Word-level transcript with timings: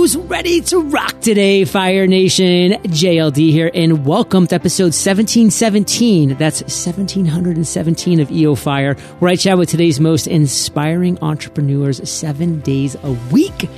Who's 0.00 0.16
ready 0.16 0.62
to 0.62 0.80
rock 0.80 1.20
today, 1.20 1.66
Fire 1.66 2.06
Nation? 2.06 2.72
JLD 2.84 3.50
here, 3.50 3.70
and 3.74 4.06
welcome 4.06 4.46
to 4.46 4.54
episode 4.54 4.94
1717. 4.94 6.38
That's 6.38 6.62
1717 6.62 8.20
of 8.20 8.30
EO 8.30 8.54
Fire, 8.54 8.94
where 9.18 9.30
I 9.30 9.36
chat 9.36 9.58
with 9.58 9.68
today's 9.68 10.00
most 10.00 10.26
inspiring 10.26 11.18
entrepreneurs 11.20 12.08
seven 12.08 12.60
days 12.60 12.96
a 13.02 13.12
week. 13.30 13.68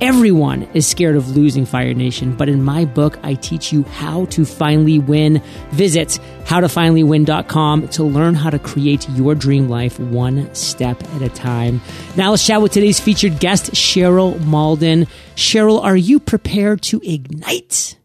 Everyone 0.00 0.64
is 0.74 0.86
scared 0.86 1.16
of 1.16 1.36
losing 1.36 1.64
Fire 1.64 1.94
Nation, 1.94 2.34
but 2.34 2.48
in 2.48 2.62
my 2.62 2.84
book, 2.84 3.18
I 3.22 3.34
teach 3.34 3.72
you 3.72 3.84
how 3.84 4.26
to 4.26 4.44
finally 4.44 4.98
win. 4.98 5.40
Visit 5.70 6.18
howtofinallywin.com 6.44 7.88
to 7.88 8.04
learn 8.04 8.34
how 8.34 8.50
to 8.50 8.58
create 8.58 9.08
your 9.10 9.34
dream 9.34 9.68
life 9.68 9.98
one 9.98 10.52
step 10.54 11.02
at 11.14 11.22
a 11.22 11.28
time. 11.28 11.80
Now 12.16 12.30
let's 12.30 12.46
chat 12.46 12.60
with 12.60 12.72
today's 12.72 13.00
featured 13.00 13.38
guest, 13.38 13.72
Cheryl 13.72 14.38
Mauldin. 14.40 15.08
Cheryl, 15.36 15.82
are 15.82 15.96
you 15.96 16.20
prepared 16.20 16.82
to 16.82 17.00
ignite? 17.02 17.96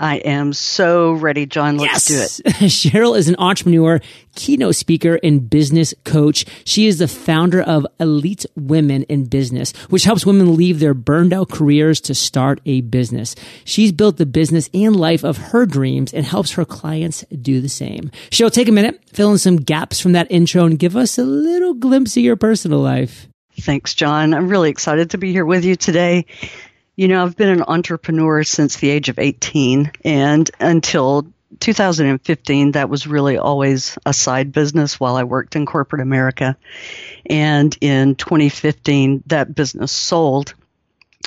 I 0.00 0.16
am 0.16 0.52
so 0.52 1.12
ready, 1.12 1.46
John. 1.46 1.76
Let's 1.76 2.08
yes. 2.08 2.36
do 2.36 2.42
it. 2.46 2.54
Cheryl 2.70 3.18
is 3.18 3.28
an 3.28 3.34
entrepreneur, 3.38 4.00
keynote 4.36 4.76
speaker, 4.76 5.18
and 5.24 5.50
business 5.50 5.92
coach. 6.04 6.44
She 6.64 6.86
is 6.86 6.98
the 6.98 7.08
founder 7.08 7.60
of 7.60 7.86
Elite 7.98 8.46
Women 8.54 9.02
in 9.04 9.24
Business, 9.24 9.72
which 9.88 10.04
helps 10.04 10.24
women 10.24 10.56
leave 10.56 10.78
their 10.78 10.94
burned 10.94 11.32
out 11.32 11.50
careers 11.50 12.00
to 12.02 12.14
start 12.14 12.60
a 12.64 12.80
business. 12.82 13.34
She's 13.64 13.90
built 13.90 14.18
the 14.18 14.26
business 14.26 14.70
and 14.72 14.94
life 14.94 15.24
of 15.24 15.36
her 15.36 15.66
dreams 15.66 16.14
and 16.14 16.24
helps 16.24 16.52
her 16.52 16.64
clients 16.64 17.24
do 17.42 17.60
the 17.60 17.68
same. 17.68 18.10
Cheryl, 18.30 18.52
take 18.52 18.68
a 18.68 18.72
minute, 18.72 19.00
fill 19.12 19.32
in 19.32 19.38
some 19.38 19.56
gaps 19.56 20.00
from 20.00 20.12
that 20.12 20.30
intro, 20.30 20.64
and 20.64 20.78
give 20.78 20.96
us 20.96 21.18
a 21.18 21.24
little 21.24 21.74
glimpse 21.74 22.16
of 22.16 22.22
your 22.22 22.36
personal 22.36 22.78
life. 22.78 23.26
Thanks, 23.60 23.94
John. 23.94 24.34
I'm 24.34 24.48
really 24.48 24.70
excited 24.70 25.10
to 25.10 25.18
be 25.18 25.32
here 25.32 25.44
with 25.44 25.64
you 25.64 25.74
today. 25.74 26.26
You 26.98 27.06
know, 27.06 27.22
I've 27.22 27.36
been 27.36 27.48
an 27.48 27.62
entrepreneur 27.62 28.42
since 28.42 28.78
the 28.78 28.90
age 28.90 29.08
of 29.08 29.20
18, 29.20 29.92
and 30.04 30.50
until 30.58 31.28
2015, 31.60 32.72
that 32.72 32.90
was 32.90 33.06
really 33.06 33.38
always 33.38 33.96
a 34.04 34.12
side 34.12 34.50
business 34.50 34.98
while 34.98 35.14
I 35.14 35.22
worked 35.22 35.54
in 35.54 35.64
corporate 35.64 36.02
America. 36.02 36.56
And 37.24 37.78
in 37.80 38.16
2015, 38.16 39.22
that 39.28 39.54
business 39.54 39.92
sold. 39.92 40.54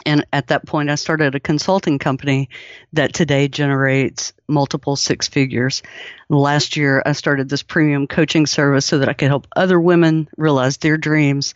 And 0.05 0.25
at 0.33 0.47
that 0.47 0.65
point, 0.65 0.89
I 0.89 0.95
started 0.95 1.35
a 1.35 1.39
consulting 1.39 1.99
company 1.99 2.49
that 2.91 3.13
today 3.13 3.47
generates 3.47 4.33
multiple 4.49 4.97
six 4.97 5.29
figures. 5.29 5.83
Last 6.27 6.75
year, 6.75 7.01
I 7.05 7.13
started 7.13 7.47
this 7.47 7.63
premium 7.63 8.07
coaching 8.07 8.45
service 8.45 8.85
so 8.85 8.97
that 8.97 9.07
I 9.07 9.13
could 9.13 9.29
help 9.29 9.47
other 9.55 9.79
women 9.79 10.27
realize 10.35 10.75
their 10.75 10.97
dreams 10.97 11.53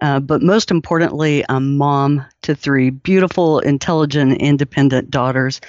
uh, 0.00 0.20
but 0.20 0.42
most 0.42 0.70
importantly, 0.70 1.44
I'm 1.48 1.76
mom 1.76 2.24
to 2.42 2.54
three 2.54 2.90
beautiful, 2.90 3.60
intelligent, 3.60 4.40
independent 4.40 5.10
daughters, 5.10 5.60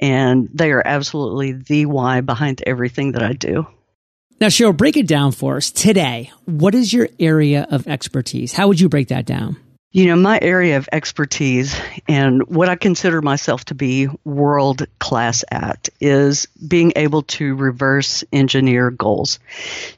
and 0.00 0.48
they 0.52 0.70
are 0.72 0.82
absolutely 0.84 1.52
the 1.52 1.86
why 1.86 2.20
behind 2.20 2.62
everything 2.66 3.12
that 3.12 3.22
I 3.22 3.32
do. 3.32 3.66
Now, 4.40 4.48
Cheryl, 4.48 4.76
break 4.76 4.96
it 4.96 5.06
down 5.06 5.32
for 5.32 5.56
us 5.56 5.70
today. 5.70 6.32
What 6.46 6.74
is 6.74 6.92
your 6.92 7.08
area 7.20 7.66
of 7.70 7.86
expertise? 7.86 8.52
How 8.52 8.68
would 8.68 8.80
you 8.80 8.88
break 8.88 9.08
that 9.08 9.24
down? 9.24 9.56
You 9.94 10.06
know, 10.06 10.16
my 10.16 10.38
area 10.40 10.78
of 10.78 10.88
expertise 10.90 11.78
and 12.08 12.42
what 12.48 12.70
I 12.70 12.76
consider 12.76 13.20
myself 13.20 13.66
to 13.66 13.74
be 13.74 14.08
world 14.24 14.86
class 14.98 15.44
at 15.50 15.90
is 16.00 16.46
being 16.66 16.94
able 16.96 17.24
to 17.24 17.54
reverse 17.54 18.24
engineer 18.32 18.90
goals. 18.90 19.38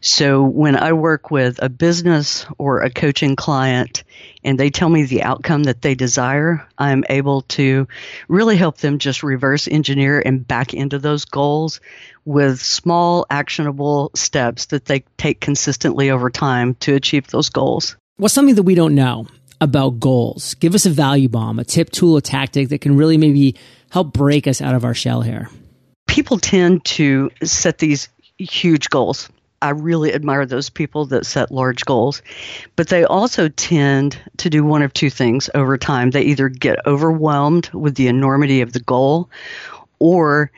So 0.01 0.43
when 0.43 0.75
I 0.75 0.95
work 0.95 1.31
with 1.31 1.63
a 1.63 1.69
business 1.69 2.45
or 2.59 2.81
a 2.81 2.91
coaching 2.91 3.37
client 3.37 4.03
and 4.43 4.59
they 4.59 4.71
tell 4.71 4.89
me 4.89 5.05
the 5.05 5.23
outcome 5.23 5.63
that 5.63 5.81
they 5.81 5.95
desire, 5.95 6.67
I'm 6.77 7.05
able 7.09 7.43
to 7.43 7.87
really 8.27 8.57
help 8.57 8.79
them 8.79 8.99
just 8.99 9.23
reverse 9.23 9.69
engineer 9.69 10.21
and 10.21 10.45
back 10.45 10.75
into 10.75 10.99
those 10.99 11.25
goals 11.25 11.81
with 12.25 12.59
small 12.59 13.27
actionable 13.31 14.11
steps 14.17 14.67
that 14.67 14.87
they 14.87 15.05
take 15.19 15.41
consistently 15.41 16.11
over 16.11 16.31
time 16.31 16.75
to 16.81 16.97
achieve 16.97 17.29
those 17.29 17.49
goals. 17.49 17.97
What's 18.17 18.35
something 18.35 18.57
that 18.57 18.65
we 18.65 18.75
don't 18.75 18.97
know? 18.97 19.29
About 19.65 19.99
goals. 19.99 20.55
Give 20.55 20.75
us 20.75 20.87
a 20.87 20.91
value 20.91 21.29
bomb, 21.29 21.59
a 21.59 21.65
tip, 21.65 21.91
tool, 21.91 22.17
a 22.17 22.23
tactic 22.23 22.69
that 22.69 22.81
can 22.81 22.97
really 22.97 23.17
maybe 23.19 23.57
help 23.91 24.13
break 24.13 24.47
us 24.47 24.61
out 24.61 24.75
of 24.75 24.85
our 24.85 24.95
shell 24.95 25.23
here. 25.23 25.51
People 26.07 26.39
tend 26.39 26.85
to 26.85 27.31
set 27.43 27.79
these 27.79 28.09
huge 28.39 28.91
goals. 28.91 29.29
I 29.63 29.71
really 29.71 30.13
admire 30.13 30.45
those 30.45 30.69
people 30.69 31.07
that 31.07 31.25
set 31.25 31.51
large 31.51 31.87
goals, 31.87 32.21
but 32.77 32.89
they 32.89 33.05
also 33.05 33.49
tend 33.49 34.19
to 34.37 34.51
do 34.51 34.63
one 34.63 34.83
of 34.83 34.93
two 34.93 35.09
things 35.09 35.49
over 35.55 35.79
time. 35.79 36.11
They 36.11 36.23
either 36.23 36.51
get 36.51 36.87
overwhelmed 36.87 37.71
with 37.73 37.95
the 37.95 38.09
enormity 38.09 38.61
of 38.61 38.75
the 38.75 38.81
goal 38.81 39.31
or 39.99 40.51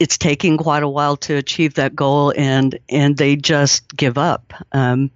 it's 0.00 0.18
taking 0.18 0.56
quite 0.56 0.82
a 0.82 0.88
while 0.88 1.16
to 1.16 1.36
achieve 1.36 1.74
that 1.74 1.94
goal 1.94 2.32
and 2.36 2.78
and 2.88 3.16
they 3.16 3.36
just 3.36 3.96
give 3.96 4.16
up 4.16 4.52
um, 4.72 5.10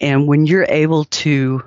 and 0.00 0.26
when 0.26 0.46
you're 0.46 0.66
able 0.68 1.04
to 1.04 1.62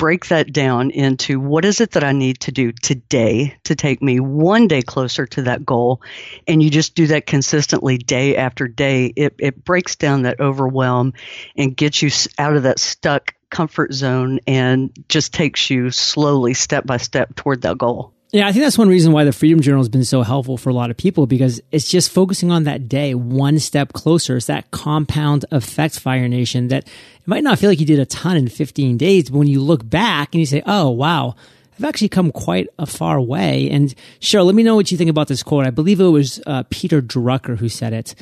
break 0.00 0.28
that 0.28 0.50
down 0.50 0.90
into 0.90 1.38
what 1.38 1.66
is 1.66 1.82
it 1.82 1.90
that 1.90 2.02
I 2.02 2.12
need 2.12 2.40
to 2.40 2.52
do 2.52 2.72
today 2.72 3.58
to 3.64 3.74
take 3.74 4.00
me 4.00 4.18
one 4.18 4.66
day 4.66 4.80
closer 4.80 5.26
to 5.26 5.42
that 5.42 5.66
goal, 5.66 6.00
and 6.48 6.62
you 6.62 6.70
just 6.70 6.94
do 6.94 7.08
that 7.08 7.26
consistently 7.26 7.98
day 7.98 8.34
after 8.34 8.66
day, 8.66 9.12
it, 9.14 9.34
it 9.38 9.62
breaks 9.62 9.96
down 9.96 10.22
that 10.22 10.40
overwhelm 10.40 11.12
and 11.54 11.76
gets 11.76 12.00
you 12.00 12.08
out 12.38 12.56
of 12.56 12.62
that 12.62 12.78
stuck 12.78 13.34
comfort 13.50 13.92
zone 13.92 14.40
and 14.46 14.90
just 15.10 15.34
takes 15.34 15.68
you 15.68 15.90
slowly, 15.90 16.54
step 16.54 16.86
by 16.86 16.96
step 16.96 17.36
toward 17.36 17.60
that 17.60 17.76
goal. 17.76 18.14
Yeah, 18.32 18.46
I 18.46 18.52
think 18.52 18.64
that's 18.64 18.78
one 18.78 18.88
reason 18.88 19.12
why 19.12 19.24
the 19.24 19.32
Freedom 19.32 19.60
Journal 19.60 19.80
has 19.80 19.88
been 19.88 20.04
so 20.04 20.22
helpful 20.22 20.56
for 20.56 20.70
a 20.70 20.72
lot 20.72 20.90
of 20.90 20.96
people 20.96 21.26
because 21.26 21.60
it's 21.72 21.88
just 21.88 22.12
focusing 22.12 22.52
on 22.52 22.62
that 22.62 22.88
day 22.88 23.12
one 23.12 23.58
step 23.58 23.92
closer. 23.92 24.36
It's 24.36 24.46
that 24.46 24.70
compound 24.70 25.46
effect, 25.50 25.98
Fire 25.98 26.28
Nation, 26.28 26.68
that 26.68 26.84
it 26.86 27.26
might 27.26 27.42
not 27.42 27.58
feel 27.58 27.70
like 27.70 27.80
you 27.80 27.86
did 27.86 27.98
a 27.98 28.06
ton 28.06 28.36
in 28.36 28.46
15 28.46 28.96
days, 28.96 29.30
but 29.30 29.38
when 29.38 29.48
you 29.48 29.60
look 29.60 29.88
back 29.88 30.32
and 30.32 30.38
you 30.38 30.46
say, 30.46 30.62
oh, 30.64 30.90
wow, 30.90 31.34
I've 31.76 31.84
actually 31.84 32.10
come 32.10 32.30
quite 32.30 32.68
a 32.78 32.86
far 32.86 33.20
way. 33.20 33.68
And 33.68 33.92
Cheryl, 34.20 34.46
let 34.46 34.54
me 34.54 34.62
know 34.62 34.76
what 34.76 34.92
you 34.92 34.96
think 34.96 35.10
about 35.10 35.26
this 35.26 35.42
quote. 35.42 35.66
I 35.66 35.70
believe 35.70 35.98
it 35.98 36.04
was 36.04 36.40
uh, 36.46 36.62
Peter 36.70 37.02
Drucker 37.02 37.58
who 37.58 37.68
said 37.68 37.92
it 37.92 38.14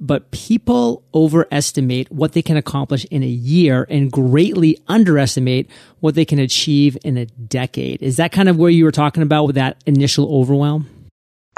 but 0.00 0.30
people 0.30 1.02
overestimate 1.14 2.10
what 2.10 2.32
they 2.32 2.42
can 2.42 2.56
accomplish 2.56 3.04
in 3.10 3.22
a 3.22 3.26
year 3.26 3.86
and 3.90 4.10
greatly 4.10 4.78
underestimate 4.88 5.68
what 6.00 6.14
they 6.14 6.24
can 6.24 6.38
achieve 6.38 6.96
in 7.04 7.18
a 7.18 7.26
decade. 7.26 8.02
Is 8.02 8.16
that 8.16 8.32
kind 8.32 8.48
of 8.48 8.56
where 8.56 8.70
you 8.70 8.84
were 8.84 8.90
talking 8.90 9.22
about 9.22 9.44
with 9.44 9.56
that 9.56 9.82
initial 9.86 10.34
overwhelm? 10.34 10.99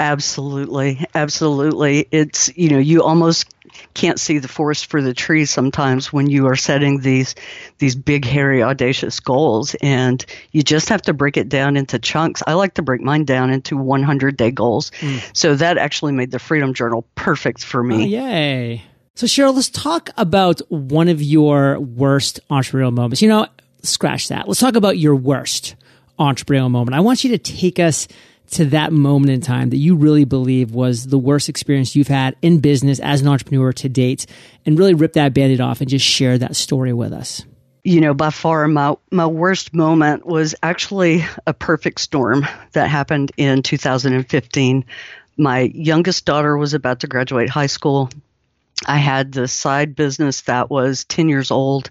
Absolutely. 0.03 1.05
Absolutely. 1.15 2.09
It's, 2.11 2.55
you 2.57 2.69
know, 2.69 2.77
you 2.77 3.03
almost 3.03 3.49
can't 3.93 4.19
see 4.19 4.37
the 4.37 4.49
forest 4.49 4.87
for 4.87 5.01
the 5.01 5.13
trees 5.13 5.49
sometimes 5.49 6.11
when 6.11 6.29
you 6.29 6.47
are 6.47 6.57
setting 6.57 6.99
these 6.99 7.35
these 7.77 7.95
big 7.95 8.25
hairy 8.25 8.61
audacious 8.61 9.21
goals 9.21 9.75
and 9.81 10.25
you 10.51 10.61
just 10.61 10.89
have 10.89 11.01
to 11.03 11.13
break 11.13 11.37
it 11.37 11.47
down 11.47 11.77
into 11.77 11.99
chunks. 11.99 12.43
I 12.45 12.53
like 12.53 12.73
to 12.73 12.81
break 12.81 12.99
mine 12.99 13.23
down 13.23 13.49
into 13.49 13.77
100 13.77 14.35
day 14.35 14.51
goals. 14.51 14.91
Mm. 14.99 15.23
So 15.33 15.55
that 15.55 15.77
actually 15.77 16.11
made 16.11 16.31
the 16.31 16.39
Freedom 16.39 16.73
Journal 16.73 17.07
perfect 17.15 17.63
for 17.63 17.81
me. 17.81 18.03
Oh, 18.03 18.07
yay. 18.25 18.83
So 19.15 19.25
Cheryl, 19.25 19.55
let's 19.55 19.69
talk 19.69 20.09
about 20.17 20.59
one 20.69 21.07
of 21.07 21.21
your 21.21 21.79
worst 21.79 22.41
entrepreneurial 22.51 22.91
moments. 22.91 23.21
You 23.21 23.29
know, 23.29 23.47
scratch 23.83 24.27
that. 24.27 24.49
Let's 24.49 24.59
talk 24.59 24.75
about 24.75 24.97
your 24.97 25.15
worst 25.15 25.75
entrepreneurial 26.19 26.69
moment. 26.69 26.95
I 26.95 26.99
want 26.99 27.23
you 27.23 27.29
to 27.31 27.37
take 27.37 27.79
us 27.79 28.09
to 28.51 28.65
that 28.65 28.93
moment 28.93 29.31
in 29.31 29.41
time 29.41 29.69
that 29.71 29.77
you 29.77 29.95
really 29.95 30.25
believe 30.25 30.71
was 30.71 31.07
the 31.07 31.17
worst 31.17 31.49
experience 31.49 31.95
you've 31.95 32.07
had 32.07 32.35
in 32.41 32.59
business 32.59 32.99
as 32.99 33.21
an 33.21 33.27
entrepreneur 33.27 33.73
to 33.73 33.89
date 33.89 34.25
and 34.65 34.77
really 34.77 34.93
rip 34.93 35.13
that 35.13 35.33
bandit 35.33 35.59
off 35.59 35.81
and 35.81 35.89
just 35.89 36.05
share 36.05 36.37
that 36.37 36.55
story 36.55 36.93
with 36.93 37.13
us? 37.13 37.45
You 37.83 37.99
know, 37.99 38.13
by 38.13 38.29
far 38.29 38.67
my 38.67 38.95
my 39.11 39.27
worst 39.27 39.73
moment 39.73 40.25
was 40.25 40.55
actually 40.63 41.25
a 41.45 41.53
perfect 41.53 41.99
storm 41.99 42.45
that 42.71 42.89
happened 42.89 43.31
in 43.35 43.61
2015. 43.61 44.85
My 45.35 45.59
youngest 45.61 46.25
daughter 46.25 46.57
was 46.57 46.73
about 46.73 47.01
to 47.01 47.07
graduate 47.07 47.49
high 47.49 47.67
school. 47.67 48.09
I 48.85 48.97
had 48.97 49.31
the 49.31 49.47
side 49.47 49.95
business 49.95 50.41
that 50.41 50.69
was 50.69 51.05
10 51.05 51.27
years 51.27 51.51
old 51.51 51.89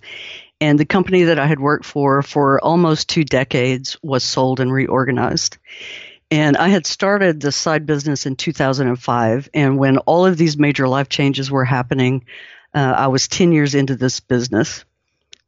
and 0.63 0.79
the 0.79 0.85
company 0.85 1.25
that 1.25 1.41
I 1.41 1.47
had 1.47 1.59
worked 1.59 1.85
for 1.85 2.23
for 2.23 2.63
almost 2.63 3.09
two 3.09 3.25
decades 3.25 3.97
was 4.01 4.23
sold 4.23 4.61
and 4.61 4.73
reorganized. 4.73 5.59
And 6.33 6.57
I 6.57 6.69
had 6.69 6.87
started 6.87 7.43
this 7.43 7.57
side 7.57 7.85
business 7.85 8.25
in 8.25 8.37
2005. 8.37 9.51
And 9.53 9.77
when 9.77 9.99
all 9.99 10.25
of 10.25 10.39
these 10.39 10.57
major 10.57 10.89
life 10.89 11.11
changes 11.11 11.51
were 11.51 11.67
happening, 11.67 12.25
uh, 12.73 12.95
I 12.97 13.09
was 13.09 13.29
10 13.29 13.53
years 13.53 13.75
into 13.75 13.97
this 13.97 14.21
business. 14.21 14.87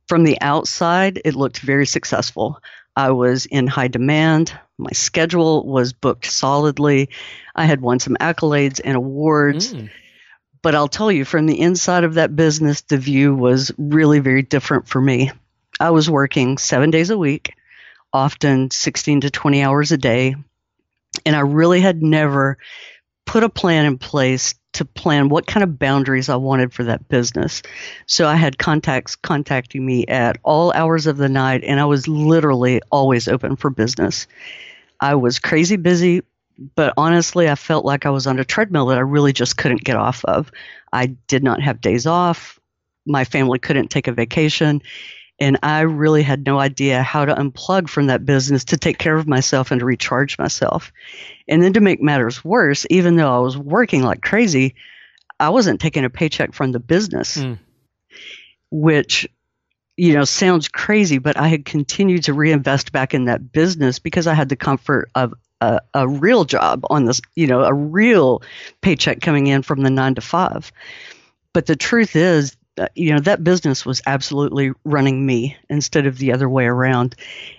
From 0.09 0.25
the 0.25 0.39
outside, 0.43 1.23
it 1.25 1.37
looked 1.37 1.61
very 1.61 1.87
successful. 1.87 2.61
I 2.95 3.13
was 3.13 3.47
in 3.47 3.67
high 3.67 3.89
demand. 3.89 4.53
My 4.77 4.91
schedule 4.93 5.67
was 5.67 5.95
booked 5.95 6.31
solidly. 6.31 7.09
I 7.57 7.65
had 7.65 7.81
won 7.81 7.99
some 7.99 8.19
accolades 8.21 8.79
and 8.85 8.95
awards. 8.95 9.73
Mm. 9.73 9.89
But 10.61 10.75
I'll 10.75 10.89
tell 10.89 11.11
you, 11.11 11.25
from 11.25 11.47
the 11.47 11.63
inside 11.63 12.05
of 12.05 12.15
that 12.15 12.37
business, 12.37 12.83
the 12.83 12.99
view 12.99 13.35
was 13.35 13.73
really 13.79 14.19
very 14.19 14.43
different 14.43 14.87
for 14.87 15.01
me. 15.01 15.33
I 15.81 15.93
was 15.93 16.11
working 16.11 16.59
seven 16.59 16.91
days 16.91 17.09
a 17.09 17.17
week, 17.17 17.55
often 18.13 18.71
16 18.71 19.23
to 19.23 19.31
20 19.31 19.63
hours 19.63 19.91
a 19.91 19.97
day, 19.97 20.37
And 21.25 21.37
I 21.37 21.41
really 21.41 21.81
had 21.81 22.03
never 22.03 22.59
put 23.27 23.43
a 23.43 23.49
plan 23.49 23.87
in 23.87 23.99
place 23.99 24.55
to 24.75 24.85
plan 24.85 25.29
what 25.29 25.47
kind 25.47 25.63
of 25.63 25.79
boundaries 25.79 26.29
I 26.29 26.37
wanted 26.37 26.73
for 26.73 26.85
that 26.85 27.09
business. 27.09 27.63
So 28.07 28.27
I 28.27 28.35
had 28.35 28.59
contacts 28.59 29.17
contacting 29.17 29.85
me 29.87 30.07
at 30.07 30.39
all 30.43 30.73
hours 30.73 31.07
of 31.07 31.17
the 31.17 31.29
night, 31.29 31.63
and 31.65 31.81
I 31.81 31.85
was 31.85 32.09
literally 32.09 32.81
always 32.91 33.29
open 33.29 33.57
for 33.57 33.71
business. 33.71 34.27
I 35.01 35.15
was 35.15 35.39
crazy 35.39 35.77
busy, 35.77 36.23
but 36.75 36.93
honestly, 36.97 37.49
I 37.49 37.55
felt 37.55 37.85
like 37.85 38.05
I 38.05 38.11
was 38.11 38.27
on 38.27 38.39
a 38.39 38.45
treadmill 38.45 38.87
that 38.87 38.99
I 38.99 39.03
really 39.03 39.33
just 39.33 39.57
couldn't 39.57 39.85
get 39.85 39.97
off 39.97 40.25
of. 40.25 40.51
I 40.93 41.07
did 41.07 41.43
not 41.43 41.63
have 41.63 41.81
days 41.81 42.07
off. 42.07 42.59
My 43.07 43.25
family 43.25 43.59
couldn't 43.59 43.89
take 43.89 44.09
a 44.09 44.13
vacation. 44.13 44.83
And 45.45 45.59
I 45.63 45.83
really 45.83 46.23
had 46.23 46.47
no 46.47 46.59
idea 46.59 47.03
how 47.03 47.27
to 47.27 47.35
unplug 47.35 47.91
from 47.91 48.07
that 48.07 48.25
business 48.25 48.65
to 48.65 48.79
take 48.79 48.97
care 48.97 49.15
of 49.15 49.29
myself 49.29 49.71
and 49.71 49.81
to 49.81 49.85
recharge 49.85 50.39
myself. 50.39 50.91
And 51.47 51.63
then 51.63 51.75
to 51.75 51.83
make 51.83 52.01
matters 52.01 52.43
worse, 52.43 52.87
even 52.89 53.17
though 53.17 53.31
I 53.31 53.41
was 53.41 53.55
working 53.55 54.03
like 54.03 54.23
crazy, 54.23 54.75
I 55.39 55.51
wasn't 55.51 55.83
taking 55.83 56.07
a 56.07 56.09
paycheck 56.09 56.55
from 56.55 56.73
the 56.73 56.81
business, 56.81 57.37
mm. 57.37 57.59
which, 58.71 59.29
you 59.99 60.15
know, 60.15 60.25
sounds 60.25 60.69
crazy, 60.69 61.19
but 61.19 61.37
I 61.37 61.49
had 61.49 61.67
continued 61.67 62.25
to 62.25 62.33
reinvest 62.33 62.91
back 62.91 63.13
in 63.13 63.27
that 63.27 63.53
business 63.53 63.99
because 63.99 64.27
I 64.27 64.33
had 64.33 64.49
the 64.49 64.57
comfort 64.57 65.11
of 65.15 65.35
a, 65.61 65.83
a 65.93 66.09
real 66.09 66.47
job 66.47 66.87
on 66.89 67.05
this, 67.05 67.21
you 67.35 67.49
know, 67.49 67.65
a 67.65 67.75
real 67.75 68.43
paycheck 68.81 69.21
coming 69.21 69.49
in 69.49 69.61
from 69.61 69.83
the 69.83 69.91
nine 69.91 70.15
to 70.15 70.23
five. 70.23 70.73
But 71.53 71.67
the 71.67 71.77
truth 71.77 72.17
is, 72.17 72.57
uh, 72.77 72.89
you 72.95 73.13
know, 73.13 73.21
that 73.21 73.45
business 73.45 73.87
was 73.87 74.03
absolutely 74.07 74.73
running 74.85 75.25
me 75.25 75.57
instead 75.71 76.07
of 76.07 76.19
the 76.19 76.33
other 76.33 76.49
way 76.49 76.65
around. 76.65 77.15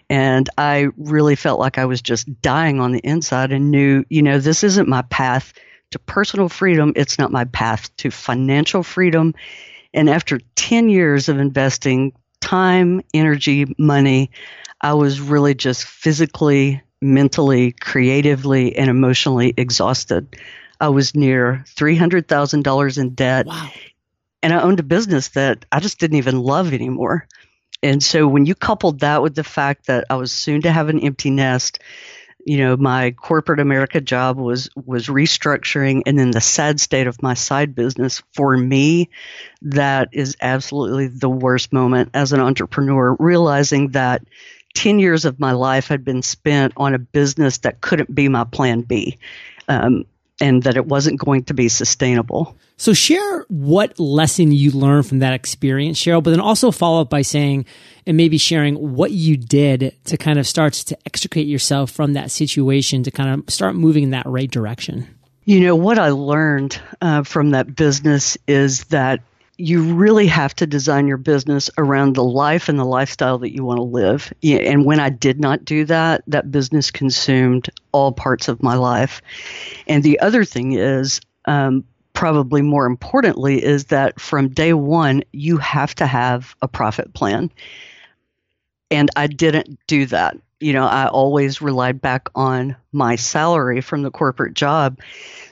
And 0.09 0.49
I 0.57 0.89
really 0.97 1.35
felt 1.35 1.59
like 1.59 1.77
I 1.77 1.85
was 1.85 2.01
just 2.01 2.41
dying 2.41 2.79
on 2.81 2.91
the 2.91 2.99
inside 2.99 3.51
and 3.51 3.71
knew, 3.71 4.03
you 4.09 4.21
know, 4.21 4.39
this 4.39 4.63
isn't 4.63 4.89
my 4.89 5.03
path 5.03 5.53
to 5.91 5.99
personal 5.99 6.49
freedom. 6.49 6.91
It's 6.95 7.17
not 7.17 7.31
my 7.31 7.45
path 7.45 7.95
to 7.97 8.11
financial 8.11 8.83
freedom. 8.83 9.33
And 9.93 10.09
after 10.09 10.39
10 10.55 10.89
years 10.89 11.29
of 11.29 11.39
investing 11.39 12.11
time, 12.41 13.01
energy, 13.13 13.73
money, 13.77 14.31
I 14.81 14.95
was 14.95 15.21
really 15.21 15.55
just 15.55 15.85
physically, 15.85 16.81
mentally, 17.01 17.71
creatively, 17.71 18.75
and 18.75 18.89
emotionally 18.89 19.53
exhausted. 19.55 20.35
I 20.81 20.89
was 20.89 21.15
near 21.15 21.63
$300,000 21.67 22.97
in 22.97 23.09
debt. 23.11 23.45
Wow 23.45 23.69
and 24.45 24.53
I 24.53 24.61
owned 24.61 24.79
a 24.79 24.83
business 24.83 25.29
that 25.29 25.65
I 25.71 25.79
just 25.79 25.99
didn't 25.99 26.17
even 26.17 26.39
love 26.39 26.71
anymore. 26.71 27.27
And 27.81 28.03
so 28.03 28.27
when 28.27 28.45
you 28.45 28.53
coupled 28.53 28.99
that 28.99 29.23
with 29.23 29.33
the 29.33 29.43
fact 29.43 29.87
that 29.87 30.05
I 30.07 30.17
was 30.17 30.31
soon 30.31 30.61
to 30.61 30.71
have 30.71 30.87
an 30.87 30.99
empty 30.99 31.31
nest, 31.31 31.79
you 32.45 32.59
know, 32.59 32.77
my 32.77 33.09
corporate 33.09 33.59
America 33.59 33.99
job 33.99 34.37
was 34.37 34.69
was 34.75 35.07
restructuring 35.07 36.03
and 36.05 36.19
then 36.19 36.29
the 36.29 36.41
sad 36.41 36.79
state 36.79 37.07
of 37.07 37.23
my 37.23 37.33
side 37.33 37.73
business 37.73 38.21
for 38.35 38.55
me, 38.55 39.09
that 39.63 40.09
is 40.11 40.37
absolutely 40.39 41.07
the 41.07 41.27
worst 41.27 41.73
moment 41.73 42.11
as 42.13 42.31
an 42.31 42.39
entrepreneur, 42.39 43.15
realizing 43.17 43.89
that 43.93 44.21
10 44.75 44.99
years 44.99 45.25
of 45.25 45.39
my 45.39 45.53
life 45.53 45.87
had 45.87 46.05
been 46.05 46.21
spent 46.21 46.73
on 46.77 46.93
a 46.93 46.99
business 46.99 47.57
that 47.59 47.81
couldn't 47.81 48.13
be 48.13 48.29
my 48.29 48.43
plan 48.43 48.81
B. 48.81 49.17
Um, 49.67 50.05
and 50.41 50.63
that 50.63 50.75
it 50.75 50.85
wasn't 50.85 51.19
going 51.19 51.43
to 51.45 51.53
be 51.53 51.69
sustainable. 51.69 52.57
So 52.77 52.93
share 52.93 53.45
what 53.47 53.99
lesson 53.99 54.51
you 54.51 54.71
learned 54.71 55.07
from 55.07 55.19
that 55.19 55.33
experience, 55.33 55.99
Cheryl, 55.99 56.21
but 56.21 56.31
then 56.31 56.41
also 56.41 56.71
follow 56.71 57.01
up 57.01 57.09
by 57.09 57.21
saying 57.21 57.65
and 58.05 58.17
maybe 58.17 58.37
sharing 58.37 58.95
what 58.95 59.11
you 59.11 59.37
did 59.37 59.95
to 60.05 60.17
kind 60.17 60.37
of 60.37 60.45
start 60.45 60.73
to 60.73 60.97
extricate 61.05 61.47
yourself 61.47 61.89
from 61.91 62.13
that 62.13 62.31
situation 62.31 63.03
to 63.03 63.11
kind 63.11 63.29
of 63.29 63.53
start 63.53 63.75
moving 63.75 64.03
in 64.03 64.09
that 64.11 64.25
right 64.25 64.51
direction. 64.51 65.07
You 65.45 65.61
know, 65.61 65.75
what 65.75 65.99
I 65.99 66.09
learned 66.09 66.79
uh, 67.01 67.23
from 67.23 67.51
that 67.51 67.75
business 67.75 68.37
is 68.47 68.85
that 68.85 69.21
you 69.57 69.93
really 69.93 70.27
have 70.27 70.53
to 70.55 70.67
design 70.67 71.07
your 71.07 71.17
business 71.17 71.69
around 71.77 72.15
the 72.15 72.23
life 72.23 72.67
and 72.67 72.77
the 72.77 72.85
lifestyle 72.85 73.37
that 73.39 73.53
you 73.53 73.63
want 73.63 73.77
to 73.77 73.83
live. 73.83 74.33
And 74.43 74.85
when 74.85 74.99
I 74.99 75.09
did 75.09 75.39
not 75.39 75.63
do 75.63 75.85
that, 75.85 76.23
that 76.27 76.51
business 76.51 76.91
consumed 76.91 77.69
all 77.91 78.11
parts 78.11 78.47
of 78.47 78.61
my 78.61 78.75
life. 78.75 79.21
And 79.87 80.03
the 80.03 80.19
other 80.19 80.43
thing 80.43 80.73
is, 80.73 81.21
um, 81.45 81.85
probably 82.13 82.61
more 82.61 82.85
importantly, 82.85 83.63
is 83.63 83.85
that 83.85 84.19
from 84.19 84.49
day 84.49 84.73
one, 84.73 85.23
you 85.31 85.57
have 85.57 85.95
to 85.95 86.07
have 86.07 86.55
a 86.61 86.67
profit 86.67 87.13
plan. 87.13 87.51
And 88.91 89.09
I 89.15 89.27
didn't 89.27 89.79
do 89.87 90.05
that. 90.07 90.37
You 90.59 90.73
know, 90.73 90.85
I 90.85 91.07
always 91.07 91.61
relied 91.61 92.01
back 92.01 92.29
on 92.33 92.75
my 92.91 93.17
salary 93.17 93.81
from 93.81 94.03
the 94.03 94.11
corporate 94.11 94.53
job. 94.53 94.99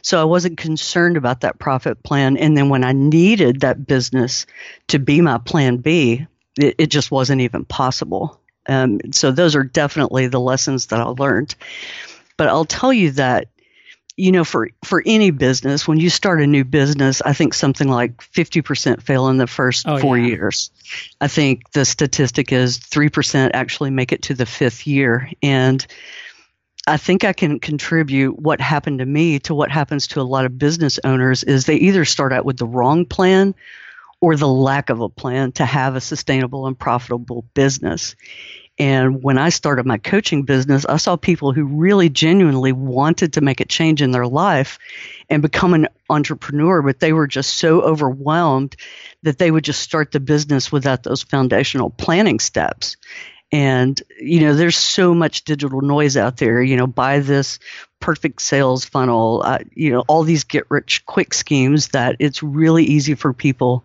So 0.02 0.22
I 0.22 0.26
wasn't 0.26 0.58
concerned 0.58 1.18
about 1.18 1.42
that 1.42 1.60
profit 1.60 2.04
plan. 2.04 2.38
And 2.38 2.58
then 2.58 2.70
when 2.70 2.84
I 2.84 2.94
needed 2.94 3.62
that 3.62 3.86
business 3.86 4.46
to 4.88 5.00
be 5.00 5.22
my 5.22 5.38
plan 5.40 5.78
B, 5.78 6.26
it, 6.58 6.76
it 6.78 6.88
just 6.88 7.12
wasn't 7.12 7.42
even 7.42 7.66
possible. 7.66 8.40
Um, 8.68 9.00
so 9.12 9.32
those 9.32 9.56
are 9.56 9.64
definitely 9.64 10.28
the 10.28 10.40
lessons 10.40 10.88
that 10.88 11.00
I 11.00 11.04
learned. 11.04 11.56
But 12.38 12.48
I'll 12.48 12.66
tell 12.66 12.94
you 12.94 13.12
that, 13.12 13.48
you 14.16 14.32
know, 14.32 14.44
for, 14.44 14.70
for 14.86 15.02
any 15.06 15.32
business, 15.32 15.88
when 15.88 16.00
you 16.00 16.10
start 16.10 16.42
a 16.42 16.48
new 16.48 16.64
business, 16.64 17.22
I 17.22 17.34
think 17.34 17.54
something 17.54 17.88
like 17.88 18.18
50% 18.18 19.02
fail 19.02 19.28
in 19.30 19.38
the 19.38 19.48
first 19.48 19.88
oh, 19.88 19.98
four 19.98 20.18
yeah. 20.18 20.28
years. 20.28 20.72
I 21.20 21.28
think 21.28 21.72
the 21.72 21.84
statistic 21.84 22.52
is 22.52 22.78
3% 22.78 23.52
actually 23.54 23.90
make 23.90 24.12
it 24.12 24.24
to 24.24 24.36
the 24.36 24.46
fifth 24.46 24.86
year. 24.86 25.32
And 25.42 25.86
I 26.86 26.98
think 26.98 27.24
I 27.24 27.34
can 27.34 27.60
contribute 27.60 28.38
what 28.38 28.62
happened 28.62 29.00
to 29.00 29.06
me 29.06 29.40
to 29.40 29.56
what 29.56 29.72
happens 29.72 30.08
to 30.08 30.22
a 30.22 30.24
lot 30.24 30.46
of 30.46 30.58
business 30.58 31.00
owners 31.04 31.44
is 31.44 31.66
they 31.66 31.78
either 31.78 32.06
start 32.06 32.34
out 32.34 32.46
with 32.46 32.58
the 32.58 32.68
wrong 32.68 33.06
plan 33.06 33.56
or 34.20 34.36
the 34.36 34.48
lack 34.48 34.90
of 34.90 35.02
a 35.02 35.10
plan 35.10 35.54
to 35.54 35.66
have 35.66 35.96
a 35.96 36.02
sustainable 36.02 36.68
and 36.68 36.78
profitable 36.78 37.46
business. 37.54 38.16
And 38.80 39.22
when 39.22 39.38
I 39.38 39.50
started 39.50 39.86
my 39.86 40.00
coaching 40.00 40.44
business, 40.44 40.86
I 40.86 40.98
saw 40.98 41.16
people 41.16 41.52
who 41.54 41.64
really 41.64 42.10
genuinely 42.10 42.72
wanted 42.72 43.34
to 43.34 43.42
make 43.42 43.60
a 43.60 43.66
change 43.66 44.02
in 44.02 44.12
their 44.12 44.26
life 44.26 44.80
and 45.30 45.44
become 45.44 45.76
an 45.76 45.88
entrepreneur, 46.10 46.82
but 46.82 47.00
they 47.00 47.14
were 47.14 47.28
just 47.28 47.54
so 47.56 47.82
overwhelmed 47.82 48.76
that 49.22 49.38
they 49.38 49.52
would 49.52 49.64
just 49.64 49.82
start 49.82 50.12
the 50.12 50.20
business 50.20 50.72
without 50.72 51.04
those 51.04 51.22
foundational 51.22 51.92
planning 51.92 52.40
steps. 52.40 52.98
And, 53.52 54.02
you 54.20 54.40
know, 54.40 54.56
there's 54.56 54.78
so 54.78 55.14
much 55.14 55.44
digital 55.44 55.82
noise 55.82 56.18
out 56.18 56.38
there. 56.38 56.60
You 56.64 56.76
know, 56.76 56.88
buy 56.88 57.20
this 57.20 57.60
perfect 58.00 58.42
sales 58.42 58.84
funnel, 58.84 59.44
uh, 59.46 59.60
you 59.76 59.92
know, 59.92 60.04
all 60.08 60.24
these 60.24 60.44
get 60.44 60.66
rich 60.72 61.06
quick 61.06 61.36
schemes 61.36 61.90
that 61.90 62.16
it's 62.18 62.42
really 62.42 62.84
easy 62.84 63.14
for 63.14 63.32
people 63.32 63.84